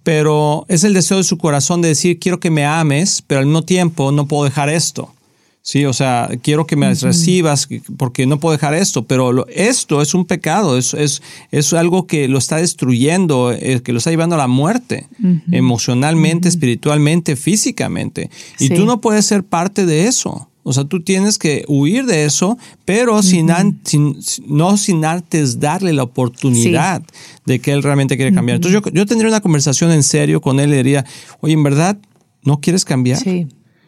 Pero 0.03 0.65
es 0.67 0.83
el 0.83 0.93
deseo 0.93 1.17
de 1.17 1.23
su 1.23 1.37
corazón 1.37 1.81
de 1.81 1.87
decir, 1.87 2.19
quiero 2.19 2.39
que 2.41 2.51
me 2.51 2.65
ames, 2.65 3.23
pero 3.25 3.39
al 3.39 3.45
mismo 3.45 3.63
tiempo 3.63 4.11
no 4.11 4.27
puedo 4.27 4.43
dejar 4.43 4.67
esto. 4.67 5.13
Sí, 5.65 5.85
o 5.85 5.93
sea, 5.93 6.29
quiero 6.41 6.67
que 6.67 6.75
me 6.75 6.93
recibas 6.93 7.69
porque 7.95 8.25
no 8.25 8.37
puedo 8.37 8.51
dejar 8.51 8.73
esto, 8.73 9.07
pero 9.07 9.47
esto 9.47 10.01
es 10.01 10.13
un 10.13 10.25
pecado, 10.25 10.77
es, 10.77 10.93
es, 10.93 11.21
es, 11.51 11.71
algo 11.71 12.05
que 12.05 12.27
lo 12.27 12.37
está 12.37 12.57
destruyendo, 12.57 13.53
eh, 13.53 13.81
que 13.81 13.93
lo 13.93 13.99
está 13.99 14.09
llevando 14.09 14.35
a 14.35 14.39
la 14.39 14.49
muerte, 14.49 15.07
emocionalmente, 15.53 16.49
espiritualmente, 16.49 17.37
físicamente. 17.37 18.29
Y 18.59 18.71
tú 18.71 18.85
no 18.85 18.99
puedes 18.99 19.25
ser 19.25 19.45
parte 19.45 19.85
de 19.85 20.07
eso. 20.07 20.49
O 20.63 20.73
sea, 20.73 20.83
tú 20.83 21.01
tienes 21.01 21.37
que 21.37 21.63
huir 21.69 22.05
de 22.07 22.25
eso, 22.25 22.57
pero 22.83 23.23
sin, 23.23 23.49
no 24.45 24.75
sin 24.75 25.05
antes 25.05 25.61
darle 25.61 25.93
la 25.93 26.03
oportunidad 26.03 27.03
de 27.45 27.59
que 27.59 27.71
él 27.71 27.83
realmente 27.83 28.17
quiere 28.17 28.33
cambiar. 28.33 28.57
Entonces 28.57 28.81
yo, 28.83 28.91
yo 28.91 29.05
tendría 29.05 29.29
una 29.29 29.39
conversación 29.39 29.91
en 29.91 30.03
serio 30.03 30.41
con 30.41 30.59
él 30.59 30.73
y 30.73 30.77
diría, 30.77 31.05
oye, 31.39 31.53
¿en 31.53 31.63
verdad 31.63 31.97
no 32.43 32.59
quieres 32.59 32.83
cambiar? 32.83 33.19
Sí. 33.19 33.47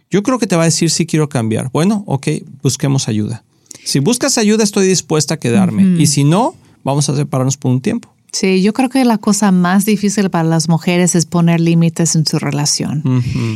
Yo 0.09 0.23
creo 0.23 0.39
que 0.39 0.47
te 0.47 0.55
va 0.55 0.63
a 0.63 0.65
decir 0.65 0.89
si 0.89 1.05
quiero 1.05 1.29
cambiar. 1.29 1.69
Bueno, 1.71 2.03
ok, 2.07 2.27
busquemos 2.61 3.07
ayuda. 3.07 3.43
Si 3.83 3.99
buscas 3.99 4.37
ayuda, 4.37 4.63
estoy 4.63 4.87
dispuesta 4.87 5.35
a 5.35 5.37
quedarme. 5.37 6.01
Y 6.01 6.07
si 6.07 6.23
no, 6.23 6.55
vamos 6.83 7.09
a 7.09 7.15
separarnos 7.15 7.57
por 7.57 7.71
un 7.71 7.81
tiempo. 7.81 8.14
Sí, 8.35 8.61
yo 8.61 8.73
creo 8.73 8.89
que 8.89 9.05
la 9.05 9.17
cosa 9.17 9.53
más 9.53 9.85
difícil 9.85 10.29
para 10.29 10.43
las 10.43 10.67
mujeres 10.67 11.15
es 11.15 11.25
poner 11.25 11.61
límites 11.61 12.17
en 12.17 12.25
su 12.25 12.37
relación. 12.37 13.01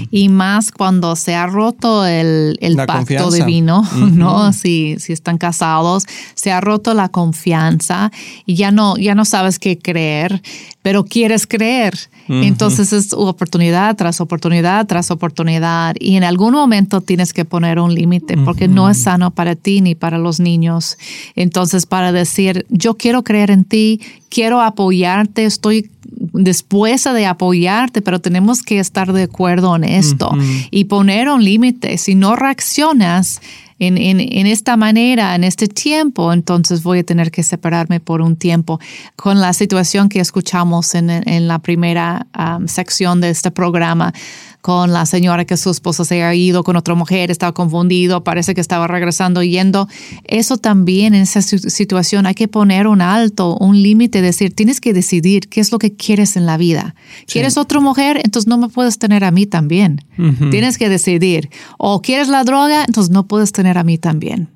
Y 0.09 0.29
más 0.29 0.71
cuando 0.71 1.17
se 1.17 1.35
ha 1.35 1.47
roto 1.47 2.05
el, 2.05 2.57
pacto 2.87 3.29
divino, 3.29 3.83
¿no? 4.13 4.53
Si, 4.53 4.95
si 4.99 5.11
están 5.11 5.37
casados, 5.37 6.05
se 6.33 6.53
ha 6.53 6.61
roto 6.61 6.93
la 6.93 7.09
confianza 7.09 8.09
y 8.45 8.55
ya 8.55 8.71
no, 8.71 8.95
ya 8.95 9.15
no 9.15 9.25
sabes 9.25 9.59
qué 9.59 9.77
creer, 9.77 10.41
pero 10.81 11.03
quieres 11.03 11.45
creer. 11.45 11.99
Entonces 12.29 12.93
es 12.93 13.11
oportunidad 13.13 13.95
tras 13.95 14.21
oportunidad 14.21 14.85
tras 14.85 15.09
oportunidad 15.09 15.95
y 15.99 16.15
en 16.15 16.23
algún 16.23 16.53
momento 16.53 17.01
tienes 17.01 17.33
que 17.33 17.43
poner 17.43 17.79
un 17.79 17.95
límite 17.95 18.37
porque 18.37 18.67
no 18.67 18.87
es 18.87 18.99
sano 18.99 19.31
para 19.31 19.55
ti 19.55 19.81
ni 19.81 19.95
para 19.95 20.19
los 20.19 20.39
niños. 20.39 20.97
Entonces 21.35 21.87
para 21.87 22.11
decir, 22.11 22.67
yo 22.69 22.97
quiero 22.97 23.23
creer 23.23 23.49
en 23.49 23.65
ti, 23.65 23.99
quiero 24.29 24.61
apoyarte, 24.69 25.45
estoy 25.45 25.89
dispuesta 26.33 27.13
de 27.13 27.25
apoyarte, 27.25 28.01
pero 28.01 28.19
tenemos 28.19 28.63
que 28.63 28.79
estar 28.79 29.11
de 29.13 29.23
acuerdo 29.23 29.75
en 29.75 29.83
esto 29.83 30.31
y 30.71 30.85
poner 30.85 31.29
un 31.29 31.43
límite. 31.43 31.97
Si 31.97 32.15
no 32.15 32.35
reaccionas, 32.35 33.41
en, 33.79 33.97
en, 33.97 34.45
esta 34.45 34.75
manera, 34.75 35.35
en 35.35 35.45
este 35.45 35.67
tiempo, 35.67 36.33
entonces 36.33 36.83
voy 36.83 36.99
a 36.99 37.03
tener 37.03 37.31
que 37.31 37.43
separarme 37.43 38.01
por 38.01 38.21
un 38.21 38.35
tiempo. 38.35 38.79
Con 39.15 39.39
la 39.39 39.53
situación 39.53 40.09
que 40.09 40.19
escuchamos 40.19 40.95
en, 40.95 41.09
en 41.09 41.47
la 41.47 41.59
primera 41.59 42.27
um, 42.37 42.67
sección 42.67 43.21
de 43.21 43.29
este 43.29 43.51
programa, 43.51 44.13
con 44.61 44.91
la 44.91 45.05
señora 45.05 45.45
que 45.45 45.57
su 45.57 45.69
esposo 45.69 46.03
se 46.03 46.23
ha 46.23 46.35
ido 46.35 46.63
con 46.63 46.75
otra 46.75 46.93
mujer, 46.95 47.31
estaba 47.31 47.53
confundido, 47.53 48.23
parece 48.23 48.53
que 48.53 48.61
estaba 48.61 48.87
regresando 48.87 49.41
yendo. 49.41 49.87
Eso 50.25 50.57
también 50.57 51.13
en 51.13 51.21
esa 51.21 51.41
situación 51.41 52.25
hay 52.25 52.35
que 52.35 52.47
poner 52.47 52.87
un 52.87 53.01
alto, 53.01 53.55
un 53.57 53.81
límite, 53.81 54.21
decir, 54.21 54.53
tienes 54.53 54.81
que 54.81 54.93
decidir 54.93 55.47
qué 55.47 55.61
es 55.61 55.71
lo 55.71 55.79
que 55.79 55.93
quieres 55.93 56.35
en 56.35 56.45
la 56.45 56.57
vida. 56.57 56.95
¿Quieres 57.25 57.57
otra 57.57 57.79
mujer? 57.79 58.19
Entonces 58.23 58.47
no 58.47 58.57
me 58.57 58.67
puedes 58.67 58.99
tener 58.99 59.23
a 59.23 59.31
mí 59.31 59.45
también. 59.45 60.03
Tienes 60.51 60.77
que 60.77 60.89
decidir. 60.89 61.49
O 61.77 62.01
quieres 62.01 62.27
la 62.27 62.43
droga, 62.43 62.83
entonces 62.85 63.11
no 63.11 63.27
puedes 63.27 63.53
tener 63.53 63.77
a 63.77 63.83
mí 63.83 63.97
también. 63.97 64.49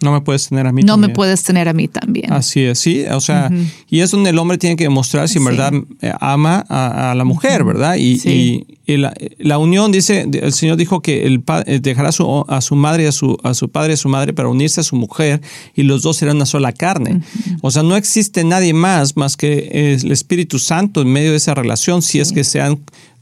No 0.00 0.12
me 0.12 0.20
puedes 0.20 0.48
tener 0.48 0.64
a 0.66 0.72
mí 0.72 0.82
no 0.82 0.92
también. 0.92 1.00
No 1.00 1.08
me 1.08 1.14
puedes 1.14 1.42
tener 1.42 1.68
a 1.68 1.72
mí 1.72 1.88
también. 1.88 2.32
Así 2.32 2.62
es, 2.62 2.78
sí. 2.78 3.04
O 3.10 3.20
sea, 3.20 3.50
y 3.88 4.00
es 4.00 4.12
donde 4.12 4.30
el 4.30 4.38
hombre 4.38 4.56
tiene 4.56 4.76
que 4.76 4.84
demostrar 4.84 5.28
si 5.28 5.38
en 5.38 5.44
verdad 5.44 5.72
eh, 6.02 6.12
ama 6.20 6.64
a, 6.68 7.14
la 7.16 7.24
mujer, 7.24 7.64
¿verdad? 7.64 7.96
Y, 7.98 8.64
y, 8.86 8.96
la, 8.96 9.58
unión, 9.58 9.90
dice, 9.90 10.28
el 10.32 10.52
Señor 10.52 10.76
dijo 10.76 11.02
que 11.02 11.26
el 11.26 11.42
eh, 11.66 11.80
dejará 11.82 12.10
a 12.10 12.12
su, 12.12 12.44
a 12.48 12.60
su 12.60 12.76
madre, 12.76 13.08
a 13.08 13.12
su, 13.12 13.36
a 13.42 13.54
su 13.54 13.70
padre 13.70 13.92
y 13.92 13.94
a 13.94 13.96
su 13.96 14.08
madre 14.08 14.32
para 14.32 14.48
unirse 14.48 14.80
a 14.80 14.84
su 14.84 14.94
mujer 14.94 15.42
y 15.74 15.82
los 15.82 16.02
dos 16.02 16.16
serán 16.16 16.36
una 16.36 16.46
sola 16.46 16.72
carne. 16.72 17.20
O 17.60 17.72
sea, 17.72 17.82
no 17.82 17.96
existe 17.96 18.44
nadie 18.44 18.72
más 18.74 19.16
más 19.16 19.36
que 19.36 19.96
el 20.00 20.12
Espíritu 20.12 20.60
Santo 20.60 21.02
en 21.02 21.08
medio 21.08 21.32
de 21.32 21.38
esa 21.38 21.54
relación 21.54 22.02
si 22.02 22.20
es 22.20 22.30
que 22.30 22.44
sean 22.44 22.78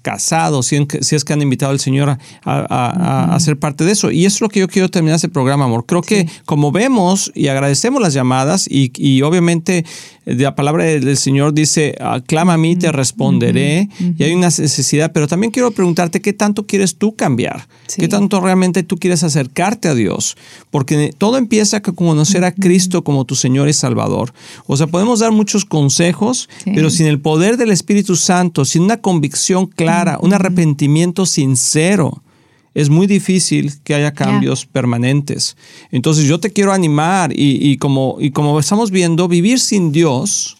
casados, 0.06 0.66
si, 0.66 0.76
es 1.16 1.24
que 1.24 1.32
han 1.32 1.42
invitado 1.42 1.72
al 1.72 1.80
Señor 1.80 2.16
a, 2.44 3.36
ser 3.40 3.58
parte 3.58 3.84
de 3.84 3.90
eso. 3.90 4.12
Y 4.12 4.24
eso 4.24 4.36
es 4.36 4.40
lo 4.40 4.48
que 4.48 4.60
yo 4.60 4.68
quiero 4.68 4.88
terminar 4.88 5.16
este 5.16 5.28
programa, 5.28 5.64
amor. 5.64 5.84
Creo 5.84 6.00
que 6.00 6.28
como 6.44 6.70
vemos 6.70 7.32
y 7.34 7.48
agradecemos 7.48 8.00
las 8.00 8.14
llamadas 8.14 8.68
y, 8.70 9.22
obviamente 9.22 9.78
eh, 9.78 9.84
la 10.26 10.56
palabra 10.56 10.84
del 10.84 11.16
Señor 11.16 11.54
dice, 11.54 11.96
clama 12.26 12.54
a 12.54 12.58
mí, 12.58 12.74
te 12.74 12.90
responderé. 12.90 13.88
Y 14.18 14.22
hay 14.24 14.34
una 14.34 14.48
necesidad, 14.48 15.12
pero 15.12 15.28
también 15.28 15.52
quiero 15.52 15.70
preguntarte 15.70 16.20
qué 16.20 16.32
tanto 16.32 16.66
quieres 16.66 16.96
tú 16.96 17.14
cambiar, 17.14 17.68
qué 17.96 18.08
tanto 18.08 18.40
realmente 18.40 18.82
tú 18.82 18.96
quieres 18.96 19.22
acercarte 19.22 19.88
a 19.88 19.94
Dios, 19.94 20.36
porque 20.70 21.14
todo 21.16 21.38
empieza 21.38 21.80
con 21.80 21.94
conocer 21.94 22.44
a 22.44 22.52
Cristo 22.52 23.04
como 23.04 23.24
tu 23.24 23.36
Señor 23.36 23.68
y 23.68 23.72
Salvador. 23.72 24.32
O 24.66 24.76
sea, 24.76 24.88
podemos 24.88 25.20
dar 25.20 25.30
muchos 25.30 25.64
consejos, 25.64 26.48
pero 26.64 26.90
sin 26.90 27.06
el 27.06 27.20
poder 27.20 27.56
del 27.56 27.70
Espíritu 27.70 28.16
Santo, 28.16 28.64
sin 28.64 28.82
una 28.82 28.96
convicción 28.96 29.66
clara, 29.66 30.18
un 30.20 30.32
arrepentimiento 30.32 31.24
sincero, 31.24 32.22
es 32.76 32.90
muy 32.90 33.06
difícil 33.06 33.72
que 33.84 33.94
haya 33.94 34.12
cambios 34.12 34.66
permanentes. 34.66 35.56
Entonces 35.90 36.26
yo 36.26 36.40
te 36.40 36.52
quiero 36.52 36.74
animar 36.74 37.32
y, 37.34 37.78
como, 37.78 38.18
y 38.20 38.32
como 38.32 38.60
estamos 38.60 38.90
viendo, 38.90 39.28
vivir 39.28 39.60
sin 39.60 39.92
Dios 39.92 40.58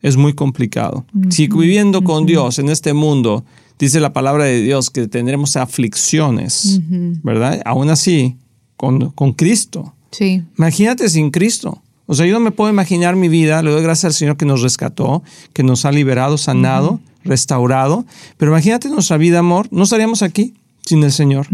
es 0.00 0.16
muy 0.16 0.34
complicado. 0.34 1.04
Si 1.30 1.48
viviendo 1.48 2.04
con 2.04 2.26
Dios 2.26 2.60
en 2.60 2.68
este 2.68 2.92
mundo, 2.92 3.44
dice 3.76 3.98
la 3.98 4.12
palabra 4.12 4.44
de 4.44 4.62
Dios 4.62 4.88
que 4.88 5.08
tendremos 5.08 5.56
aflicciones, 5.56 6.80
¿verdad? 7.24 7.60
Aún 7.64 7.90
así, 7.90 8.36
con, 8.76 9.10
con 9.10 9.32
Cristo. 9.32 9.94
Sí. 10.12 10.44
Imagínate 10.56 11.08
sin 11.08 11.32
Cristo. 11.32 11.82
O 12.06 12.14
sea, 12.14 12.24
yo 12.24 12.34
no 12.34 12.40
me 12.40 12.52
puedo 12.52 12.70
imaginar 12.70 13.16
mi 13.16 13.28
vida, 13.28 13.64
le 13.64 13.72
doy 13.72 13.82
gracias 13.82 14.04
al 14.04 14.14
Señor 14.14 14.36
que 14.36 14.46
nos 14.46 14.62
rescató, 14.62 15.24
que 15.54 15.64
nos 15.64 15.84
ha 15.84 15.90
liberado, 15.90 16.38
sanado, 16.38 17.00
restaurado. 17.24 18.06
Pero 18.36 18.52
imagínate 18.52 18.88
nuestra 18.90 19.16
vida, 19.16 19.40
amor, 19.40 19.66
no 19.72 19.82
estaríamos 19.82 20.22
aquí 20.22 20.54
sin 20.88 21.02
el 21.04 21.12
Señor. 21.12 21.46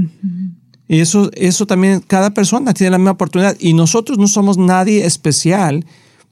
Y 0.87 1.01
eso, 1.01 1.31
eso 1.35 1.67
también, 1.67 2.01
cada 2.07 2.35
persona 2.35 2.75
tiene 2.75 2.93
la 2.93 2.99
misma 2.99 3.13
oportunidad. 3.13 3.57
Y 3.59 3.73
nosotros 3.75 4.19
no 4.19 4.29
somos 4.29 4.59
nadie 4.59 5.05
especial 5.05 5.85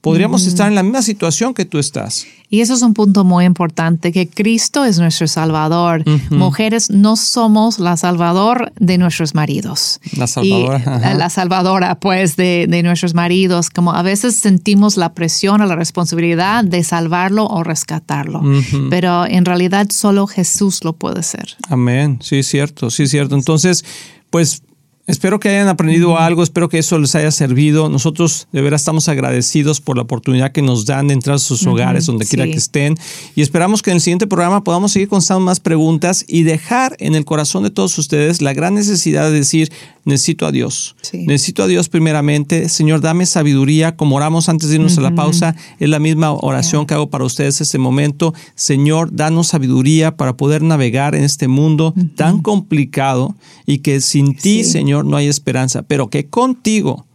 podríamos 0.03 0.45
estar 0.45 0.67
en 0.67 0.75
la 0.75 0.83
misma 0.83 1.01
situación 1.01 1.53
que 1.53 1.63
tú 1.63 1.79
estás. 1.79 2.27
Y 2.49 2.59
eso 2.59 2.73
es 2.73 2.81
un 2.81 2.93
punto 2.93 3.23
muy 3.23 3.45
importante, 3.45 4.11
que 4.11 4.27
Cristo 4.27 4.83
es 4.83 4.99
nuestro 4.99 5.27
Salvador. 5.27 6.03
Mujeres 6.29 6.89
no 6.89 7.15
somos 7.15 7.79
la 7.79 7.95
Salvador 7.95 8.73
de 8.77 8.97
nuestros 8.97 9.33
maridos. 9.33 10.01
La 10.17 10.27
Salvadora. 10.27 11.15
la 11.15 11.29
Salvadora, 11.29 11.95
pues, 12.01 12.35
de, 12.35 12.67
de, 12.69 12.83
nuestros 12.83 13.13
maridos. 13.13 13.69
Como 13.69 13.93
a 13.93 14.01
veces 14.01 14.35
sentimos 14.35 14.97
la 14.97 15.13
presión 15.13 15.61
o 15.61 15.65
la 15.65 15.77
responsabilidad 15.77 16.65
de 16.65 16.83
salvarlo 16.83 17.47
o 17.47 17.63
rescatarlo. 17.63 18.43
Pero 18.89 19.25
en 19.25 19.45
realidad 19.45 19.87
solo 19.89 20.27
Jesús 20.27 20.83
lo 20.83 20.93
puede 20.93 21.23
ser. 21.23 21.55
Amén. 21.69 22.19
Sí, 22.21 22.43
cierto, 22.43 22.91
sí, 22.91 23.07
cierto. 23.07 23.35
Entonces, 23.35 23.85
pues 24.29 24.63
Espero 25.05 25.37
que 25.37 25.49
hayan 25.49 25.67
aprendido 25.67 26.17
algo, 26.17 26.43
espero 26.43 26.69
que 26.69 26.77
eso 26.77 26.97
les 26.97 27.13
haya 27.15 27.29
servido. 27.31 27.89
Nosotros 27.89 28.47
de 28.53 28.61
verdad 28.61 28.77
estamos 28.77 29.09
agradecidos 29.09 29.81
por 29.81 29.97
la 29.97 30.03
oportunidad 30.03 30.53
que 30.53 30.61
nos 30.61 30.85
dan 30.85 31.09
de 31.09 31.13
entrar 31.13 31.35
a 31.35 31.39
sus 31.39 31.67
hogares, 31.67 32.05
donde 32.05 32.25
quiera 32.25 32.45
que 32.45 32.53
estén. 32.53 32.95
Y 33.35 33.41
esperamos 33.41 33.81
que 33.81 33.91
en 33.91 33.95
el 33.95 34.01
siguiente 34.01 34.27
programa 34.27 34.63
podamos 34.63 34.93
seguir 34.93 35.09
contestando 35.09 35.41
más 35.41 35.59
preguntas 35.59 36.23
y 36.25 36.43
dejar 36.43 36.95
en 36.99 37.15
el 37.15 37.25
corazón 37.25 37.63
de 37.63 37.69
todos 37.69 37.97
ustedes 37.97 38.41
la 38.41 38.53
gran 38.53 38.75
necesidad 38.75 39.25
de 39.25 39.39
decir, 39.39 39.73
necesito 40.05 40.45
a 40.45 40.51
Dios. 40.51 40.95
Necesito 41.13 41.63
a 41.63 41.67
Dios 41.67 41.89
primeramente. 41.89 42.69
Señor, 42.69 43.01
dame 43.01 43.25
sabiduría. 43.25 43.95
Como 43.95 44.15
oramos 44.15 44.49
antes 44.49 44.69
de 44.69 44.75
irnos 44.75 44.97
a 44.97 45.01
la 45.01 45.15
pausa, 45.15 45.55
es 45.79 45.89
la 45.89 45.99
misma 45.99 46.31
oración 46.31 46.85
que 46.85 46.93
hago 46.93 47.09
para 47.09 47.25
ustedes 47.25 47.59
en 47.59 47.63
este 47.63 47.77
momento. 47.77 48.33
Señor, 48.55 49.09
danos 49.13 49.47
sabiduría 49.47 50.17
para 50.17 50.37
poder 50.37 50.61
navegar 50.61 51.15
en 51.15 51.23
este 51.23 51.47
mundo 51.47 51.93
tan 52.15 52.41
complicado 52.41 53.35
y 53.65 53.79
que 53.79 54.01
sin 54.01 54.35
ti, 54.35 54.63
Señor, 54.63 55.05
no 55.05 55.17
hay 55.17 55.27
esperanza, 55.27 55.83
pero 55.83 56.09
que 56.09 56.27
contigo 56.27 57.05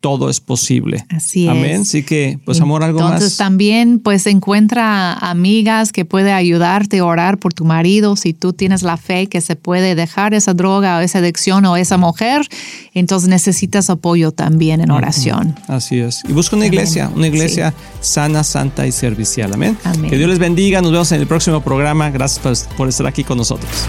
todo 0.00 0.30
es 0.30 0.40
posible. 0.40 1.04
Así 1.08 1.48
Amén. 1.48 1.82
Así 1.82 2.02
que, 2.02 2.38
pues, 2.44 2.60
amor, 2.60 2.84
algo 2.84 3.00
más. 3.00 3.14
Entonces, 3.14 3.36
también, 3.36 3.98
pues, 3.98 4.26
encuentra 4.26 5.12
amigas 5.14 5.92
que 5.92 6.04
puede 6.04 6.32
ayudarte 6.32 6.98
a 6.98 7.04
orar 7.04 7.38
por 7.38 7.52
tu 7.52 7.64
marido. 7.64 8.14
Si 8.16 8.32
tú 8.32 8.52
tienes 8.52 8.82
la 8.82 8.96
fe 8.96 9.26
que 9.26 9.40
se 9.40 9.56
puede 9.56 9.94
dejar 9.94 10.34
esa 10.34 10.54
droga 10.54 10.98
o 10.98 11.00
esa 11.00 11.18
adicción 11.18 11.64
o 11.66 11.76
esa 11.76 11.96
mujer, 11.96 12.46
entonces 12.94 13.28
necesitas 13.28 13.90
apoyo 13.90 14.32
también 14.32 14.80
en 14.80 14.90
oración. 14.90 15.56
Así 15.66 15.98
es. 15.98 16.22
Y 16.28 16.32
busca 16.32 16.56
una 16.56 16.66
iglesia, 16.66 17.10
una 17.14 17.26
iglesia 17.26 17.74
sana, 18.00 18.44
santa 18.44 18.86
y 18.86 18.92
servicial. 18.92 19.52
Amén. 19.52 19.76
Que 20.08 20.16
Dios 20.16 20.30
les 20.30 20.38
bendiga. 20.38 20.80
Nos 20.80 20.92
vemos 20.92 21.10
en 21.12 21.20
el 21.20 21.26
próximo 21.26 21.60
programa. 21.60 22.10
Gracias 22.10 22.68
por 22.76 22.88
estar 22.88 23.06
aquí 23.06 23.24
con 23.24 23.38
nosotros. 23.38 23.88